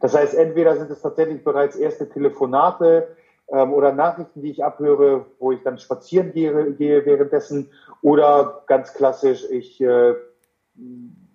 Das 0.00 0.14
heißt, 0.14 0.34
entweder 0.34 0.76
sind 0.76 0.90
es 0.90 1.02
tatsächlich 1.02 1.42
bereits 1.44 1.76
erste 1.76 2.08
Telefonate 2.08 3.08
ähm, 3.48 3.72
oder 3.72 3.92
Nachrichten, 3.92 4.42
die 4.42 4.50
ich 4.50 4.64
abhöre, 4.64 5.26
wo 5.38 5.52
ich 5.52 5.62
dann 5.62 5.78
spazieren 5.78 6.32
gehe, 6.32 6.72
gehe 6.72 7.04
währenddessen, 7.04 7.70
oder 8.02 8.62
ganz 8.66 8.94
klassisch, 8.94 9.44
ich 9.50 9.80
äh, 9.80 10.14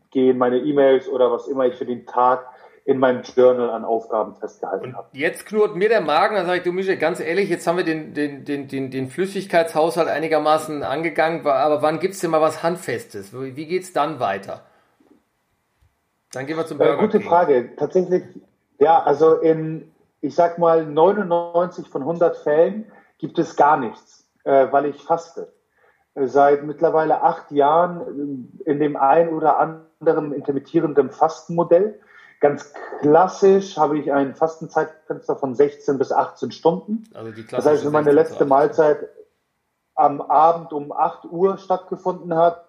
gehe 0.10 0.32
in 0.32 0.38
meine 0.38 0.60
E-Mails 0.60 1.10
oder 1.10 1.32
was 1.32 1.48
immer 1.48 1.68
ich 1.68 1.76
für 1.76 1.86
den 1.86 2.06
Tag 2.06 2.46
in 2.86 2.98
meinem 2.98 3.22
Journal 3.22 3.70
an 3.70 3.86
Aufgaben 3.86 4.36
festgehalten 4.36 4.96
habe. 4.96 5.08
Jetzt 5.14 5.46
knurrt 5.46 5.76
mir 5.76 5.90
der 5.90 6.02
Magen, 6.02 6.36
dann 6.36 6.46
sage 6.46 6.60
ich, 6.60 6.64
du 6.64 6.72
Michel, 6.72 6.98
ganz 6.98 7.20
ehrlich, 7.20 7.50
jetzt 7.50 7.68
haben 7.68 7.78
wir 7.78 7.84
den, 7.84 8.14
den, 8.14 8.46
den, 8.46 8.68
den, 8.68 8.92
den 8.92 9.10
Flüssigkeitshaushalt 9.10 10.08
einigermaßen 10.08 10.84
angegangen, 10.84 11.46
aber 11.46 11.82
wann 11.82 12.00
gibt's 12.00 12.20
denn 12.20 12.32
mal 12.32 12.42
was 12.42 12.64
Handfestes? 12.64 13.34
Wie 13.34 13.66
geht's 13.66 13.94
dann 13.94 14.20
weiter? 14.20 14.62
Dann 16.32 16.46
gehen 16.46 16.58
wir 16.58 16.66
zum 16.66 16.78
Burger 16.78 16.98
äh, 16.98 17.02
Gute. 17.02 17.22
Frage. 17.22 17.76
Tatsächlich, 17.76 18.24
ja, 18.80 19.02
also 19.02 19.36
in, 19.36 19.92
ich 20.22 20.36
sag 20.36 20.58
mal, 20.58 20.86
99 20.86 21.90
von 21.90 22.02
100 22.02 22.38
Fällen 22.38 22.92
gibt 23.18 23.40
es 23.40 23.56
gar 23.56 23.78
nichts, 23.78 24.28
äh, 24.44 24.68
weil 24.72 24.86
ich 24.86 25.04
faste. 25.04 25.52
Äh, 26.16 26.28
seit 26.28 26.64
mittlerweile 26.64 27.22
acht 27.22 27.52
Jahren 27.52 28.58
äh, 28.66 28.72
in 28.72 28.80
dem 28.80 28.96
ein 28.96 29.30
oder 29.30 29.60
anderen 29.60 30.34
intermittierenden 30.34 31.12
Fastenmodell 31.12 32.00
Ganz 32.40 32.74
klassisch 33.02 33.78
habe 33.78 34.00
ich 34.00 34.12
ein 34.14 34.34
Fastenzeitfenster 34.36 35.36
von 35.36 35.56
16 35.56 35.98
bis 35.98 36.12
18 36.12 36.52
Stunden. 36.52 37.04
Also 37.14 37.32
die 37.32 37.46
das 37.46 37.66
heißt, 37.66 37.86
wenn 37.86 37.92
meine 37.92 38.12
letzte 38.12 38.46
Mahlzeit 38.46 39.10
am 39.96 40.22
Abend 40.22 40.72
um 40.72 40.94
8 40.94 41.26
Uhr 41.26 41.58
stattgefunden 41.58 42.36
hat, 42.36 42.66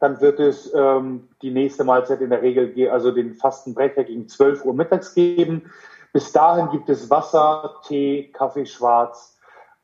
dann 0.00 0.20
wird 0.20 0.40
es 0.40 0.72
ähm, 0.74 1.28
die 1.40 1.52
nächste 1.52 1.84
Mahlzeit 1.84 2.20
in 2.20 2.30
der 2.30 2.42
Regel, 2.42 2.90
also 2.90 3.12
den 3.12 3.36
Fastenbrecher 3.36 4.04
gegen 4.04 4.28
12 4.28 4.64
Uhr 4.64 4.74
mittags 4.74 5.14
geben. 5.14 5.70
Bis 6.12 6.32
dahin 6.32 6.70
gibt 6.70 6.88
es 6.88 7.08
Wasser, 7.10 7.80
Tee, 7.86 8.30
Kaffee 8.32 8.66
schwarz. 8.66 9.38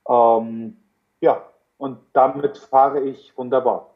Ähm, 0.08 0.76
ja, 1.20 1.44
und 1.76 1.98
damit 2.12 2.58
fahre 2.58 3.00
ich 3.00 3.36
wunderbar. 3.36 3.94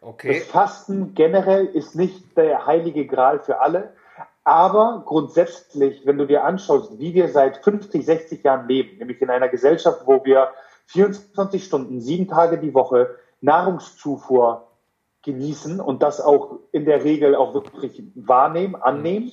Okay. 0.00 0.38
Das 0.38 0.48
Fasten 0.48 1.14
generell 1.14 1.66
ist 1.66 1.94
nicht 1.94 2.36
der 2.36 2.66
heilige 2.66 3.06
Gral 3.06 3.40
für 3.40 3.60
alle. 3.60 3.94
Aber 4.46 5.02
grundsätzlich, 5.04 6.06
wenn 6.06 6.18
du 6.18 6.24
dir 6.24 6.44
anschaust, 6.44 7.00
wie 7.00 7.14
wir 7.14 7.28
seit 7.30 7.64
50, 7.64 8.06
60 8.06 8.44
Jahren 8.44 8.68
leben, 8.68 8.98
nämlich 8.98 9.20
in 9.20 9.28
einer 9.28 9.48
Gesellschaft, 9.48 10.02
wo 10.06 10.24
wir 10.24 10.50
24 10.86 11.64
Stunden, 11.64 12.00
sieben 12.00 12.28
Tage 12.28 12.56
die 12.58 12.72
Woche 12.72 13.16
Nahrungszufuhr 13.40 14.68
genießen 15.22 15.80
und 15.80 16.00
das 16.04 16.20
auch 16.20 16.60
in 16.70 16.84
der 16.84 17.02
Regel 17.02 17.34
auch 17.34 17.54
wirklich 17.54 18.00
wahrnehmen, 18.14 18.76
annehmen 18.76 19.32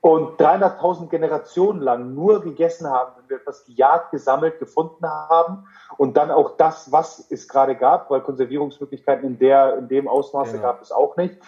und 0.00 0.40
300.000 0.40 1.10
Generationen 1.10 1.80
lang 1.80 2.12
nur 2.12 2.42
gegessen 2.42 2.90
haben, 2.90 3.12
wenn 3.16 3.30
wir 3.30 3.36
etwas 3.36 3.64
gejagt, 3.64 4.10
gesammelt, 4.10 4.58
gefunden 4.58 5.06
haben 5.06 5.68
und 5.96 6.16
dann 6.16 6.32
auch 6.32 6.56
das, 6.56 6.90
was 6.90 7.24
es 7.30 7.46
gerade 7.46 7.76
gab, 7.76 8.10
weil 8.10 8.20
Konservierungsmöglichkeiten 8.20 9.24
in 9.24 9.38
der, 9.38 9.78
in 9.78 9.86
dem 9.86 10.08
Ausmaße 10.08 10.54
genau. 10.54 10.64
gab 10.64 10.82
es 10.82 10.90
auch 10.90 11.16
nicht, 11.16 11.38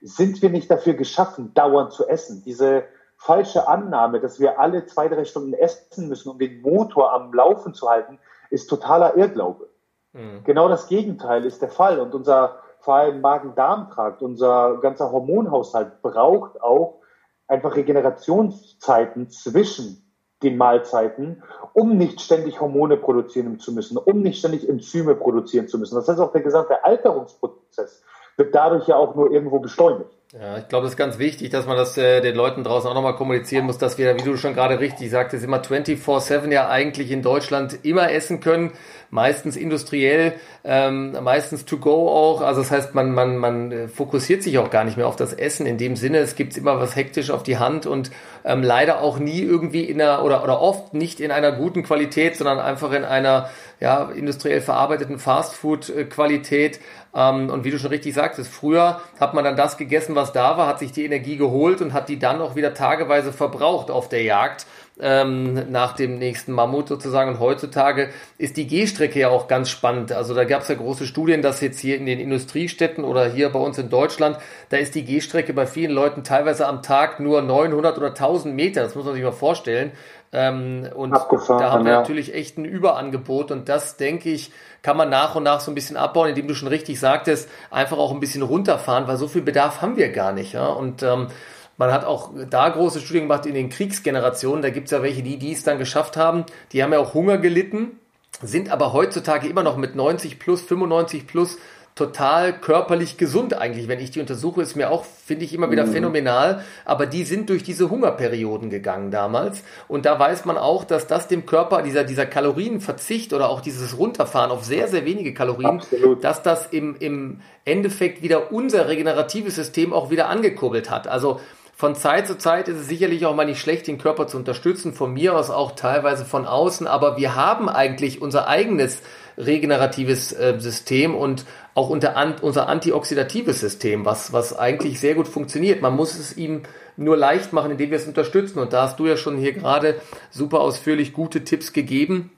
sind 0.00 0.42
wir 0.42 0.50
nicht 0.50 0.70
dafür 0.70 0.94
geschaffen, 0.94 1.54
dauernd 1.54 1.92
zu 1.92 2.06
essen. 2.08 2.42
Diese 2.44 2.84
falsche 3.16 3.66
Annahme, 3.68 4.20
dass 4.20 4.38
wir 4.38 4.60
alle 4.60 4.86
zwei, 4.86 5.08
drei 5.08 5.24
Stunden 5.24 5.54
essen 5.54 6.08
müssen, 6.08 6.30
um 6.30 6.38
den 6.38 6.60
Motor 6.60 7.12
am 7.12 7.32
Laufen 7.32 7.74
zu 7.74 7.88
halten, 7.88 8.18
ist 8.50 8.68
totaler 8.68 9.16
Irrglaube. 9.16 9.68
Mhm. 10.12 10.44
Genau 10.44 10.68
das 10.68 10.88
Gegenteil 10.88 11.44
ist 11.44 11.62
der 11.62 11.70
Fall 11.70 11.98
und 11.98 12.14
unser 12.14 12.58
vor 12.80 12.94
allem 12.94 13.20
Magen-Darm-Trakt, 13.20 14.22
unser 14.22 14.78
ganzer 14.78 15.10
Hormonhaushalt 15.10 16.02
braucht 16.02 16.62
auch 16.62 17.00
einfach 17.48 17.74
Regenerationszeiten 17.74 19.28
zwischen 19.28 20.06
den 20.42 20.56
Mahlzeiten, 20.56 21.42
um 21.72 21.96
nicht 21.96 22.20
ständig 22.20 22.60
Hormone 22.60 22.96
produzieren 22.96 23.58
zu 23.58 23.72
müssen, 23.72 23.96
um 23.96 24.20
nicht 24.20 24.38
ständig 24.38 24.68
Enzyme 24.68 25.14
produzieren 25.14 25.66
zu 25.66 25.78
müssen. 25.78 25.94
Das 25.94 26.08
heißt, 26.08 26.20
auch 26.20 26.32
der 26.32 26.42
gesamte 26.42 26.84
Alterungsprozess 26.84 28.02
wird 28.36 28.54
dadurch 28.54 28.86
ja 28.88 28.96
auch 28.96 29.14
nur 29.14 29.30
irgendwo 29.30 29.58
beschleunigt. 29.58 30.10
Ja, 30.32 30.58
ich 30.58 30.68
glaube, 30.68 30.84
das 30.84 30.92
ist 30.92 30.98
ganz 30.98 31.18
wichtig, 31.18 31.50
dass 31.50 31.66
man 31.66 31.76
das 31.76 31.96
äh, 31.96 32.20
den 32.20 32.34
Leuten 32.34 32.64
draußen 32.64 32.90
auch 32.90 32.94
nochmal 32.94 33.14
kommunizieren 33.14 33.64
muss, 33.64 33.78
dass 33.78 33.96
wir, 33.96 34.16
wie 34.16 34.22
du 34.22 34.36
schon 34.36 34.54
gerade 34.54 34.80
richtig 34.80 35.10
sagtest, 35.10 35.44
immer 35.44 35.62
24-7 35.62 36.52
ja 36.52 36.68
eigentlich 36.68 37.10
in 37.10 37.22
Deutschland 37.22 37.84
immer 37.84 38.10
essen 38.10 38.40
können, 38.40 38.72
meistens 39.10 39.56
industriell, 39.56 40.34
ähm, 40.64 41.16
meistens 41.22 41.64
to 41.64 41.78
go 41.78 42.08
auch. 42.08 42.40
Also 42.40 42.60
das 42.60 42.70
heißt, 42.70 42.94
man, 42.94 43.12
man, 43.12 43.36
man 43.36 43.72
äh, 43.72 43.88
fokussiert 43.88 44.42
sich 44.42 44.58
auch 44.58 44.70
gar 44.70 44.84
nicht 44.84 44.96
mehr 44.96 45.06
auf 45.06 45.16
das 45.16 45.32
Essen 45.32 45.66
in 45.66 45.78
dem 45.78 45.96
Sinne, 45.96 46.18
es 46.18 46.36
gibt 46.36 46.56
immer 46.56 46.80
was 46.80 46.96
hektisch 46.96 47.30
auf 47.30 47.42
die 47.42 47.58
Hand 47.58 47.86
und 47.86 48.10
ähm, 48.44 48.62
leider 48.62 49.00
auch 49.00 49.18
nie 49.18 49.40
irgendwie 49.40 49.84
in 49.84 50.00
einer 50.00 50.24
oder, 50.24 50.42
oder 50.42 50.60
oft 50.60 50.94
nicht 50.94 51.20
in 51.20 51.30
einer 51.30 51.52
guten 51.52 51.82
Qualität, 51.82 52.36
sondern 52.36 52.58
einfach 52.58 52.92
in 52.92 53.04
einer 53.04 53.48
ja, 53.80 54.10
industriell 54.10 54.60
verarbeiteten 54.60 55.18
Fastfood-Qualität. 55.18 56.80
Ähm, 57.14 57.50
und 57.50 57.64
wie 57.64 57.70
du 57.70 57.78
schon 57.78 57.90
richtig 57.90 58.14
sagtest, 58.14 58.50
früher 58.50 59.00
hat 59.20 59.34
man 59.34 59.44
dann 59.44 59.56
das 59.56 59.76
gegessen, 59.76 60.14
was 60.14 60.32
da 60.32 60.56
war, 60.56 60.66
hat 60.66 60.78
sich 60.78 60.92
die 60.92 61.04
Energie 61.04 61.36
geholt 61.36 61.80
und 61.82 61.92
hat 61.92 62.08
die 62.08 62.18
dann 62.18 62.40
auch 62.40 62.56
wieder 62.56 62.74
tageweise 62.74 63.32
verbraucht 63.32 63.90
auf 63.90 64.08
der 64.08 64.22
Jagd 64.22 64.66
ähm, 64.98 65.70
nach 65.70 65.92
dem 65.92 66.18
nächsten 66.18 66.52
Mammut 66.52 66.88
sozusagen. 66.88 67.30
Und 67.30 67.40
heutzutage 67.40 68.10
ist 68.38 68.56
die 68.56 68.66
Gehstrecke 68.66 69.20
ja 69.20 69.28
auch 69.28 69.48
ganz 69.48 69.68
spannend. 69.68 70.12
Also 70.12 70.34
da 70.34 70.44
gab 70.44 70.62
es 70.62 70.68
ja 70.68 70.74
große 70.74 71.06
Studien, 71.06 71.42
dass 71.42 71.60
jetzt 71.60 71.80
hier 71.80 71.96
in 71.96 72.06
den 72.06 72.18
Industriestädten 72.18 73.04
oder 73.04 73.26
hier 73.28 73.50
bei 73.50 73.58
uns 73.58 73.78
in 73.78 73.90
Deutschland, 73.90 74.38
da 74.70 74.78
ist 74.78 74.94
die 74.94 75.04
Gehstrecke 75.04 75.52
bei 75.52 75.66
vielen 75.66 75.92
Leuten 75.92 76.24
teilweise 76.24 76.66
am 76.66 76.82
Tag 76.82 77.20
nur 77.20 77.42
900 77.42 77.98
oder 77.98 78.08
1000 78.08 78.54
Meter. 78.54 78.82
Das 78.82 78.94
muss 78.94 79.04
man 79.04 79.14
sich 79.14 79.22
mal 79.22 79.32
vorstellen. 79.32 79.92
Ähm, 80.32 80.88
und 80.94 81.12
da 81.12 81.72
haben 81.72 81.84
wir 81.84 81.92
ja. 81.92 82.00
natürlich 82.00 82.34
echt 82.34 82.58
ein 82.58 82.64
Überangebot 82.64 83.52
und 83.52 83.68
das, 83.68 83.96
denke 83.96 84.28
ich, 84.28 84.50
kann 84.82 84.96
man 84.96 85.08
nach 85.08 85.34
und 85.34 85.44
nach 85.44 85.60
so 85.60 85.70
ein 85.70 85.74
bisschen 85.74 85.96
abbauen, 85.96 86.28
indem 86.28 86.48
du 86.48 86.54
schon 86.54 86.68
richtig 86.68 86.98
sagtest, 86.98 87.48
einfach 87.70 87.96
auch 87.96 88.12
ein 88.12 88.20
bisschen 88.20 88.42
runterfahren, 88.42 89.06
weil 89.06 89.16
so 89.16 89.28
viel 89.28 89.42
Bedarf 89.42 89.82
haben 89.82 89.96
wir 89.96 90.10
gar 90.10 90.32
nicht. 90.32 90.52
Ja? 90.52 90.66
Und 90.66 91.02
ähm, 91.02 91.28
man 91.76 91.92
hat 91.92 92.04
auch 92.04 92.30
da 92.50 92.68
große 92.68 93.00
Studien 93.00 93.24
gemacht 93.24 93.46
in 93.46 93.54
den 93.54 93.68
Kriegsgenerationen. 93.68 94.62
Da 94.62 94.70
gibt 94.70 94.86
es 94.86 94.92
ja 94.92 95.02
welche, 95.02 95.22
die, 95.22 95.38
die 95.38 95.52
es 95.52 95.62
dann 95.62 95.78
geschafft 95.78 96.16
haben. 96.16 96.44
Die 96.72 96.82
haben 96.82 96.92
ja 96.92 96.98
auch 96.98 97.14
Hunger 97.14 97.38
gelitten, 97.38 97.98
sind 98.42 98.70
aber 98.70 98.92
heutzutage 98.92 99.48
immer 99.48 99.62
noch 99.62 99.76
mit 99.76 99.94
90 99.94 100.38
plus, 100.38 100.62
95 100.62 101.26
plus 101.26 101.58
total 101.96 102.52
körperlich 102.52 103.16
gesund 103.16 103.54
eigentlich. 103.54 103.88
Wenn 103.88 104.00
ich 104.00 104.10
die 104.10 104.20
untersuche, 104.20 104.60
ist 104.60 104.76
mir 104.76 104.90
auch, 104.90 105.06
finde 105.06 105.46
ich 105.46 105.54
immer 105.54 105.70
wieder 105.70 105.86
mhm. 105.86 105.92
phänomenal. 105.92 106.62
Aber 106.84 107.06
die 107.06 107.24
sind 107.24 107.48
durch 107.48 107.62
diese 107.62 107.88
Hungerperioden 107.88 108.68
gegangen 108.68 109.10
damals. 109.10 109.62
Und 109.88 110.04
da 110.04 110.18
weiß 110.18 110.44
man 110.44 110.58
auch, 110.58 110.84
dass 110.84 111.06
das 111.06 111.26
dem 111.26 111.46
Körper, 111.46 111.80
dieser, 111.80 112.04
dieser 112.04 112.26
Kalorienverzicht 112.26 113.32
oder 113.32 113.48
auch 113.48 113.62
dieses 113.62 113.96
Runterfahren 113.96 114.50
auf 114.50 114.62
sehr, 114.62 114.88
sehr 114.88 115.06
wenige 115.06 115.32
Kalorien, 115.32 115.80
Absolut. 115.80 116.22
dass 116.22 116.42
das 116.42 116.66
im, 116.66 116.96
im 117.00 117.40
Endeffekt 117.64 118.22
wieder 118.22 118.52
unser 118.52 118.88
regeneratives 118.88 119.54
System 119.54 119.94
auch 119.94 120.10
wieder 120.10 120.28
angekurbelt 120.28 120.90
hat. 120.90 121.08
Also 121.08 121.40
von 121.78 121.94
Zeit 121.94 122.26
zu 122.26 122.38
Zeit 122.38 122.68
ist 122.68 122.78
es 122.78 122.88
sicherlich 122.88 123.26
auch 123.26 123.34
mal 123.34 123.44
nicht 123.44 123.60
schlecht, 123.60 123.86
den 123.86 123.98
Körper 123.98 124.26
zu 124.26 124.38
unterstützen, 124.38 124.94
von 124.94 125.12
mir 125.12 125.36
aus 125.36 125.50
auch 125.50 125.72
teilweise 125.72 126.24
von 126.24 126.46
außen, 126.46 126.86
aber 126.86 127.18
wir 127.18 127.34
haben 127.34 127.68
eigentlich 127.68 128.22
unser 128.22 128.48
eigenes 128.48 129.02
regeneratives 129.36 130.32
äh, 130.32 130.54
System 130.58 131.14
und 131.14 131.44
auch 131.74 131.90
unter 131.90 132.16
an, 132.16 132.36
unser 132.40 132.70
antioxidatives 132.70 133.60
System, 133.60 134.06
was, 134.06 134.32
was 134.32 134.58
eigentlich 134.58 134.98
sehr 135.00 135.14
gut 135.14 135.28
funktioniert. 135.28 135.82
Man 135.82 135.94
muss 135.94 136.18
es 136.18 136.34
ihm 136.38 136.62
nur 136.96 137.18
leicht 137.18 137.52
machen, 137.52 137.72
indem 137.72 137.90
wir 137.90 137.98
es 137.98 138.06
unterstützen. 138.06 138.58
Und 138.58 138.72
da 138.72 138.84
hast 138.84 138.98
du 138.98 139.06
ja 139.06 139.18
schon 139.18 139.36
hier 139.36 139.52
gerade 139.52 139.96
super 140.30 140.60
ausführlich 140.60 141.12
gute 141.12 141.44
Tipps 141.44 141.74
gegeben. 141.74 142.30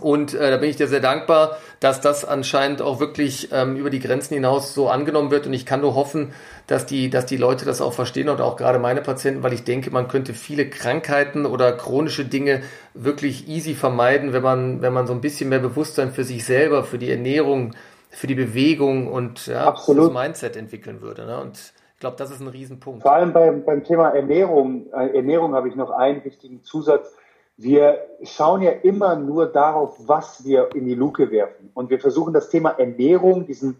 Und 0.00 0.34
äh, 0.34 0.50
da 0.50 0.56
bin 0.56 0.70
ich 0.70 0.76
dir 0.76 0.86
sehr 0.86 1.00
dankbar, 1.00 1.56
dass 1.80 2.00
das 2.00 2.24
anscheinend 2.24 2.80
auch 2.80 3.00
wirklich 3.00 3.48
ähm, 3.52 3.76
über 3.76 3.90
die 3.90 3.98
Grenzen 3.98 4.34
hinaus 4.34 4.74
so 4.74 4.88
angenommen 4.88 5.32
wird. 5.32 5.46
Und 5.46 5.52
ich 5.52 5.66
kann 5.66 5.80
nur 5.80 5.96
hoffen, 5.96 6.32
dass 6.66 6.86
die, 6.86 7.10
dass 7.10 7.26
die 7.26 7.36
Leute 7.36 7.64
das 7.64 7.80
auch 7.80 7.92
verstehen 7.92 8.28
und 8.28 8.40
auch 8.40 8.56
gerade 8.56 8.78
meine 8.78 9.02
Patienten, 9.02 9.42
weil 9.42 9.52
ich 9.52 9.64
denke, 9.64 9.90
man 9.90 10.08
könnte 10.08 10.32
viele 10.34 10.68
Krankheiten 10.68 11.46
oder 11.46 11.72
chronische 11.72 12.24
Dinge 12.24 12.62
wirklich 12.94 13.48
easy 13.48 13.74
vermeiden, 13.74 14.32
wenn 14.32 14.42
man, 14.42 14.82
wenn 14.82 14.92
man 14.92 15.06
so 15.06 15.12
ein 15.12 15.20
bisschen 15.20 15.50
mehr 15.50 15.58
Bewusstsein 15.58 16.12
für 16.12 16.24
sich 16.24 16.44
selber, 16.44 16.84
für 16.84 16.98
die 16.98 17.10
Ernährung, 17.10 17.74
für 18.10 18.26
die 18.26 18.34
Bewegung 18.34 19.10
und 19.10 19.46
ja, 19.46 19.64
Absolut. 19.64 20.14
das 20.14 20.22
Mindset 20.22 20.56
entwickeln 20.56 21.00
würde. 21.02 21.26
Ne? 21.26 21.40
Und 21.40 21.56
ich 21.94 22.00
glaube, 22.00 22.16
das 22.16 22.30
ist 22.30 22.40
ein 22.40 22.48
Riesenpunkt. 22.48 23.02
Vor 23.02 23.12
allem 23.12 23.32
beim, 23.32 23.64
beim 23.64 23.84
Thema 23.84 24.10
Ernährung, 24.10 24.86
äh, 24.92 25.16
Ernährung 25.16 25.54
habe 25.54 25.68
ich 25.68 25.76
noch 25.76 25.90
einen 25.90 26.24
wichtigen 26.24 26.62
Zusatz 26.62 27.14
wir 27.56 28.08
schauen 28.22 28.62
ja 28.62 28.72
immer 28.72 29.16
nur 29.16 29.46
darauf, 29.46 29.96
was 30.08 30.44
wir 30.44 30.74
in 30.74 30.86
die 30.86 30.94
Luke 30.94 31.30
werfen. 31.30 31.70
Und 31.74 31.90
wir 31.90 32.00
versuchen 32.00 32.32
das 32.34 32.48
Thema 32.48 32.70
Ernährung, 32.70 33.46
diesen 33.46 33.76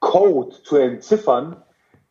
Code 0.00 0.56
zu 0.62 0.76
entziffern, 0.76 1.62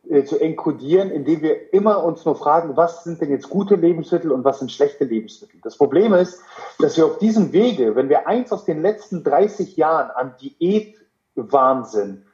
äh, 0.08 0.24
zu 0.24 0.38
enkodieren, 0.38 1.10
indem 1.10 1.42
wir 1.42 1.72
immer 1.72 2.04
uns 2.04 2.24
nur 2.24 2.36
fragen, 2.36 2.76
was 2.76 3.04
sind 3.04 3.20
denn 3.20 3.30
jetzt 3.30 3.48
gute 3.48 3.74
Lebensmittel 3.76 4.32
und 4.32 4.44
was 4.44 4.58
sind 4.58 4.70
schlechte 4.70 5.04
Lebensmittel. 5.04 5.60
Das 5.62 5.76
Problem 5.76 6.12
ist, 6.12 6.40
dass 6.78 6.96
wir 6.96 7.06
auf 7.06 7.18
diesem 7.18 7.52
Wege, 7.52 7.96
wenn 7.96 8.08
wir 8.08 8.26
eins 8.26 8.52
aus 8.52 8.64
den 8.64 8.82
letzten 8.82 9.24
30 9.24 9.76
Jahren 9.76 10.10
an 10.10 10.34
Diätwahnsinn 10.40 12.24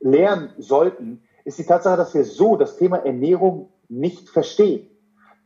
lernen 0.00 0.50
sollten, 0.58 1.22
ist 1.44 1.58
die 1.58 1.66
Tatsache, 1.66 1.96
dass 1.96 2.14
wir 2.14 2.24
so 2.24 2.56
das 2.56 2.76
Thema 2.76 2.98
Ernährung 2.98 3.70
nicht 3.88 4.28
verstehen. 4.28 4.86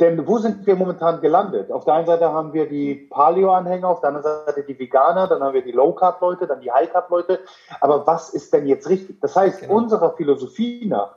Denn 0.00 0.26
wo 0.26 0.38
sind 0.38 0.66
wir 0.66 0.74
momentan 0.74 1.20
gelandet? 1.20 1.70
Auf 1.70 1.84
der 1.84 1.94
einen 1.94 2.06
Seite 2.06 2.32
haben 2.32 2.52
wir 2.52 2.68
die 2.68 2.94
Paleo-Anhänger, 2.94 3.88
auf 3.88 4.00
der 4.00 4.08
anderen 4.08 4.44
Seite 4.44 4.64
die 4.64 4.78
Veganer, 4.78 5.28
dann 5.28 5.40
haben 5.40 5.54
wir 5.54 5.62
die 5.62 5.72
Low-Carb-Leute, 5.72 6.48
dann 6.48 6.60
die 6.60 6.72
High-Carb-Leute. 6.72 7.40
Aber 7.80 8.04
was 8.06 8.30
ist 8.30 8.52
denn 8.52 8.66
jetzt 8.66 8.88
richtig? 8.88 9.20
Das 9.20 9.36
heißt, 9.36 9.60
genau. 9.60 9.74
unserer 9.74 10.16
Philosophie 10.16 10.86
nach, 10.86 11.14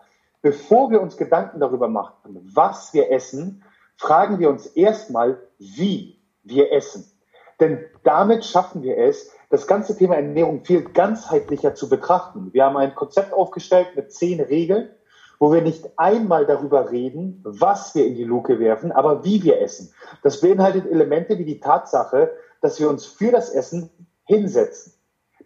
bevor 0.47 0.89
wir 0.91 1.01
uns 1.01 1.17
Gedanken 1.17 1.59
darüber 1.59 1.89
machen, 1.89 2.39
was 2.53 2.93
wir 2.93 3.11
essen, 3.11 3.65
fragen 3.97 4.39
wir 4.39 4.49
uns 4.49 4.65
erstmal, 4.65 5.41
wie 5.59 6.21
wir 6.43 6.71
essen. 6.71 7.11
Denn 7.59 7.83
damit 8.05 8.45
schaffen 8.45 8.81
wir 8.81 8.97
es, 8.97 9.29
das 9.49 9.67
ganze 9.67 9.97
Thema 9.97 10.15
Ernährung 10.15 10.63
viel 10.63 10.83
ganzheitlicher 10.83 11.75
zu 11.75 11.89
betrachten. 11.89 12.53
Wir 12.53 12.63
haben 12.63 12.77
ein 12.77 12.95
Konzept 12.95 13.33
aufgestellt 13.33 13.89
mit 13.97 14.13
zehn 14.13 14.39
Regeln, 14.39 14.89
wo 15.37 15.51
wir 15.51 15.61
nicht 15.61 15.83
einmal 15.97 16.45
darüber 16.45 16.91
reden, 16.91 17.41
was 17.43 17.93
wir 17.93 18.05
in 18.05 18.15
die 18.15 18.23
Luke 18.23 18.57
werfen, 18.57 18.93
aber 18.93 19.25
wie 19.25 19.43
wir 19.43 19.59
essen. 19.59 19.93
Das 20.23 20.39
beinhaltet 20.39 20.89
Elemente 20.89 21.37
wie 21.39 21.45
die 21.45 21.59
Tatsache, 21.59 22.31
dass 22.61 22.79
wir 22.79 22.89
uns 22.89 23.05
für 23.05 23.31
das 23.31 23.49
Essen 23.49 23.89
hinsetzen. 24.23 24.93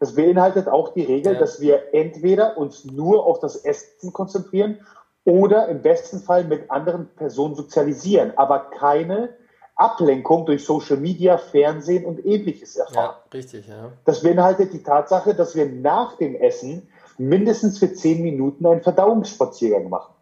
Das 0.01 0.15
beinhaltet 0.15 0.67
auch 0.67 0.95
die 0.95 1.03
Regel, 1.03 1.33
ja. 1.33 1.39
dass 1.39 1.61
wir 1.61 1.93
entweder 1.93 2.57
uns 2.57 2.85
nur 2.85 3.23
auf 3.23 3.39
das 3.39 3.55
Essen 3.55 4.11
konzentrieren 4.11 4.79
oder 5.25 5.67
im 5.67 5.83
besten 5.83 6.21
Fall 6.21 6.43
mit 6.43 6.71
anderen 6.71 7.07
Personen 7.15 7.53
sozialisieren, 7.53 8.33
aber 8.35 8.71
keine 8.71 9.29
Ablenkung 9.75 10.47
durch 10.47 10.65
Social 10.65 10.97
Media, 10.97 11.37
Fernsehen 11.37 12.03
und 12.05 12.25
ähnliches 12.25 12.77
erfahren. 12.77 13.15
Ja, 13.25 13.37
richtig, 13.37 13.67
ja. 13.67 13.91
Das 14.03 14.23
beinhaltet 14.23 14.73
die 14.73 14.81
Tatsache, 14.81 15.35
dass 15.35 15.53
wir 15.53 15.67
nach 15.67 16.17
dem 16.17 16.33
Essen 16.33 16.89
mindestens 17.19 17.77
für 17.77 17.93
zehn 17.93 18.23
Minuten 18.23 18.65
einen 18.65 18.81
Verdauungsspaziergang 18.81 19.87
machen. 19.87 20.15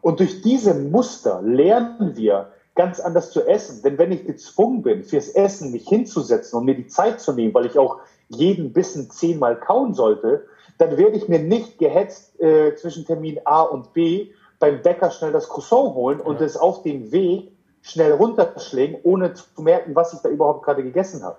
Und 0.00 0.20
durch 0.20 0.40
diese 0.40 0.72
Muster 0.72 1.42
lernen 1.42 2.16
wir 2.16 2.52
ganz 2.74 2.98
anders 2.98 3.30
zu 3.30 3.46
essen. 3.46 3.82
Denn 3.82 3.98
wenn 3.98 4.10
ich 4.10 4.24
gezwungen 4.24 4.80
bin, 4.80 5.04
fürs 5.04 5.28
Essen 5.28 5.70
mich 5.70 5.86
hinzusetzen 5.86 6.58
und 6.58 6.64
mir 6.64 6.76
die 6.76 6.86
Zeit 6.86 7.20
zu 7.20 7.34
nehmen, 7.34 7.52
weil 7.52 7.66
ich 7.66 7.78
auch 7.78 7.98
jeden 8.30 8.72
Bissen 8.72 9.10
zehnmal 9.10 9.58
kauen 9.58 9.94
sollte, 9.94 10.46
dann 10.78 10.96
werde 10.96 11.16
ich 11.16 11.28
mir 11.28 11.40
nicht 11.40 11.78
gehetzt 11.78 12.40
äh, 12.40 12.74
zwischen 12.74 13.04
Termin 13.04 13.40
A 13.44 13.62
und 13.62 13.92
B 13.92 14.30
beim 14.58 14.82
Bäcker 14.82 15.10
schnell 15.10 15.32
das 15.32 15.48
Croissant 15.48 15.94
holen 15.94 16.20
ja. 16.20 16.24
und 16.24 16.40
es 16.40 16.56
auf 16.56 16.82
dem 16.82 17.12
Weg 17.12 17.52
schnell 17.82 18.12
runterschlägen, 18.12 18.98
ohne 19.02 19.34
zu 19.34 19.44
merken, 19.58 19.94
was 19.94 20.12
ich 20.12 20.20
da 20.20 20.28
überhaupt 20.28 20.64
gerade 20.64 20.82
gegessen 20.82 21.22
habe. 21.22 21.38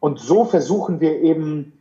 Und 0.00 0.20
so 0.20 0.44
versuchen 0.44 1.00
wir 1.00 1.20
eben 1.22 1.80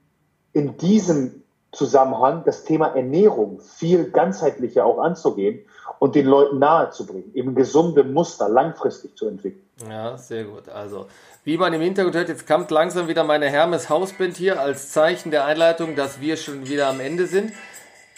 in 0.53 0.77
diesem 0.77 1.43
Zusammenhang 1.71 2.43
das 2.45 2.63
Thema 2.63 2.87
Ernährung 2.95 3.59
viel 3.59 4.11
ganzheitlicher 4.11 4.85
auch 4.85 4.99
anzugehen 4.99 5.65
und 5.99 6.15
den 6.15 6.27
Leuten 6.27 6.59
nahezubringen, 6.59 7.33
eben 7.33 7.55
gesunde 7.55 8.03
Muster 8.03 8.47
langfristig 8.47 9.15
zu 9.17 9.27
entwickeln. 9.27 9.62
Ja, 9.89 10.17
sehr 10.17 10.43
gut. 10.43 10.69
Also, 10.69 11.07
wie 11.43 11.57
man 11.57 11.73
im 11.73 11.81
Hintergrund 11.81 12.15
hört, 12.15 12.29
jetzt 12.29 12.47
kommt 12.47 12.69
langsam 12.71 13.07
wieder 13.07 13.23
meine 13.23 13.49
Hermes 13.49 13.89
Hausbind 13.89 14.37
hier 14.37 14.59
als 14.59 14.91
Zeichen 14.91 15.31
der 15.31 15.45
Einleitung, 15.45 15.95
dass 15.95 16.21
wir 16.21 16.37
schon 16.37 16.67
wieder 16.67 16.87
am 16.87 16.99
Ende 16.99 17.25
sind. 17.27 17.51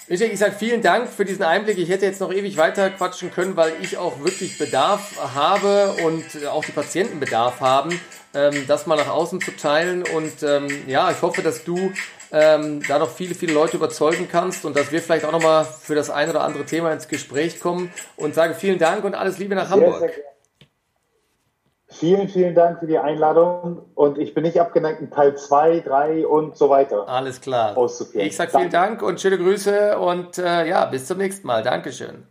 Michael, 0.08 0.32
ich 0.32 0.38
sage 0.38 0.52
vielen 0.52 0.84
Dank 0.84 1.10
für 1.10 1.26
diesen 1.26 1.44
Einblick. 1.44 1.80
Ich 1.80 1.90
hätte 1.90 2.06
jetzt 2.06 2.22
noch 2.22 2.32
ewig 2.32 2.58
weiter 2.58 2.92
quatschen 2.92 3.32
können, 3.32 3.56
weil 3.56 3.74
ich 3.82 3.98
auch 3.98 4.24
wirklich 4.24 4.60
Bedarf 4.60 5.16
habe 5.34 5.96
und 6.06 6.46
auch 6.46 6.64
die 6.64 6.74
Patienten 6.74 7.20
Bedarf 7.20 7.60
haben, 7.60 8.00
ähm, 8.36 8.66
das 8.68 8.86
mal 8.86 8.98
nach 8.98 9.10
außen 9.10 9.42
zu 9.42 9.56
teilen. 9.56 10.04
Und 10.04 10.44
ähm, 10.44 10.68
ja, 10.88 11.10
ich 11.10 11.24
hoffe, 11.24 11.42
dass 11.42 11.64
du 11.64 11.92
ähm, 12.32 12.84
da 12.88 13.00
noch 13.00 13.10
viele, 13.10 13.34
viele 13.34 13.54
Leute 13.54 13.78
überzeugen 13.78 14.28
kannst 14.32 14.66
und 14.66 14.78
dass 14.78 14.92
wir 14.92 15.02
vielleicht 15.02 15.26
auch 15.26 15.32
nochmal 15.32 15.66
für 15.66 15.96
das 15.96 16.12
ein 16.12 16.30
oder 16.30 16.44
andere 16.44 16.66
Thema 16.66 16.92
ins 16.92 17.08
Gespräch 17.08 17.60
kommen 17.60 17.92
und 18.16 18.36
sage 18.36 18.54
vielen 18.54 18.78
Dank 18.78 19.06
und 19.06 19.16
alles 19.16 19.40
Liebe 19.40 19.56
nach 19.56 19.70
Hamburg. 19.72 20.12
Vielen, 22.00 22.28
vielen 22.28 22.56
Dank 22.56 22.80
für 22.80 22.88
die 22.88 22.98
Einladung 22.98 23.82
und 23.96 24.18
ich 24.18 24.34
bin 24.34 24.44
nicht 24.44 24.60
abgeneigt, 24.60 25.00
in 25.00 25.12
Teil 25.12 25.38
2, 25.38 25.80
3 25.80 26.28
und 26.28 26.58
so 26.58 26.70
weiter. 26.70 27.08
Alles 27.08 27.40
klar. 27.40 27.76
Ich 28.14 28.36
sage 28.36 28.52
vielen 28.52 28.70
Dank 28.70 29.02
und 29.02 29.22
schöne 29.22 29.38
Grüße 29.38 29.98
und 29.98 30.38
äh, 30.38 30.68
ja, 30.68 30.86
bis 30.86 31.06
zum 31.06 31.20
nächsten 31.20 31.48
Mal. 31.48 31.64
Dankeschön. 31.64 32.28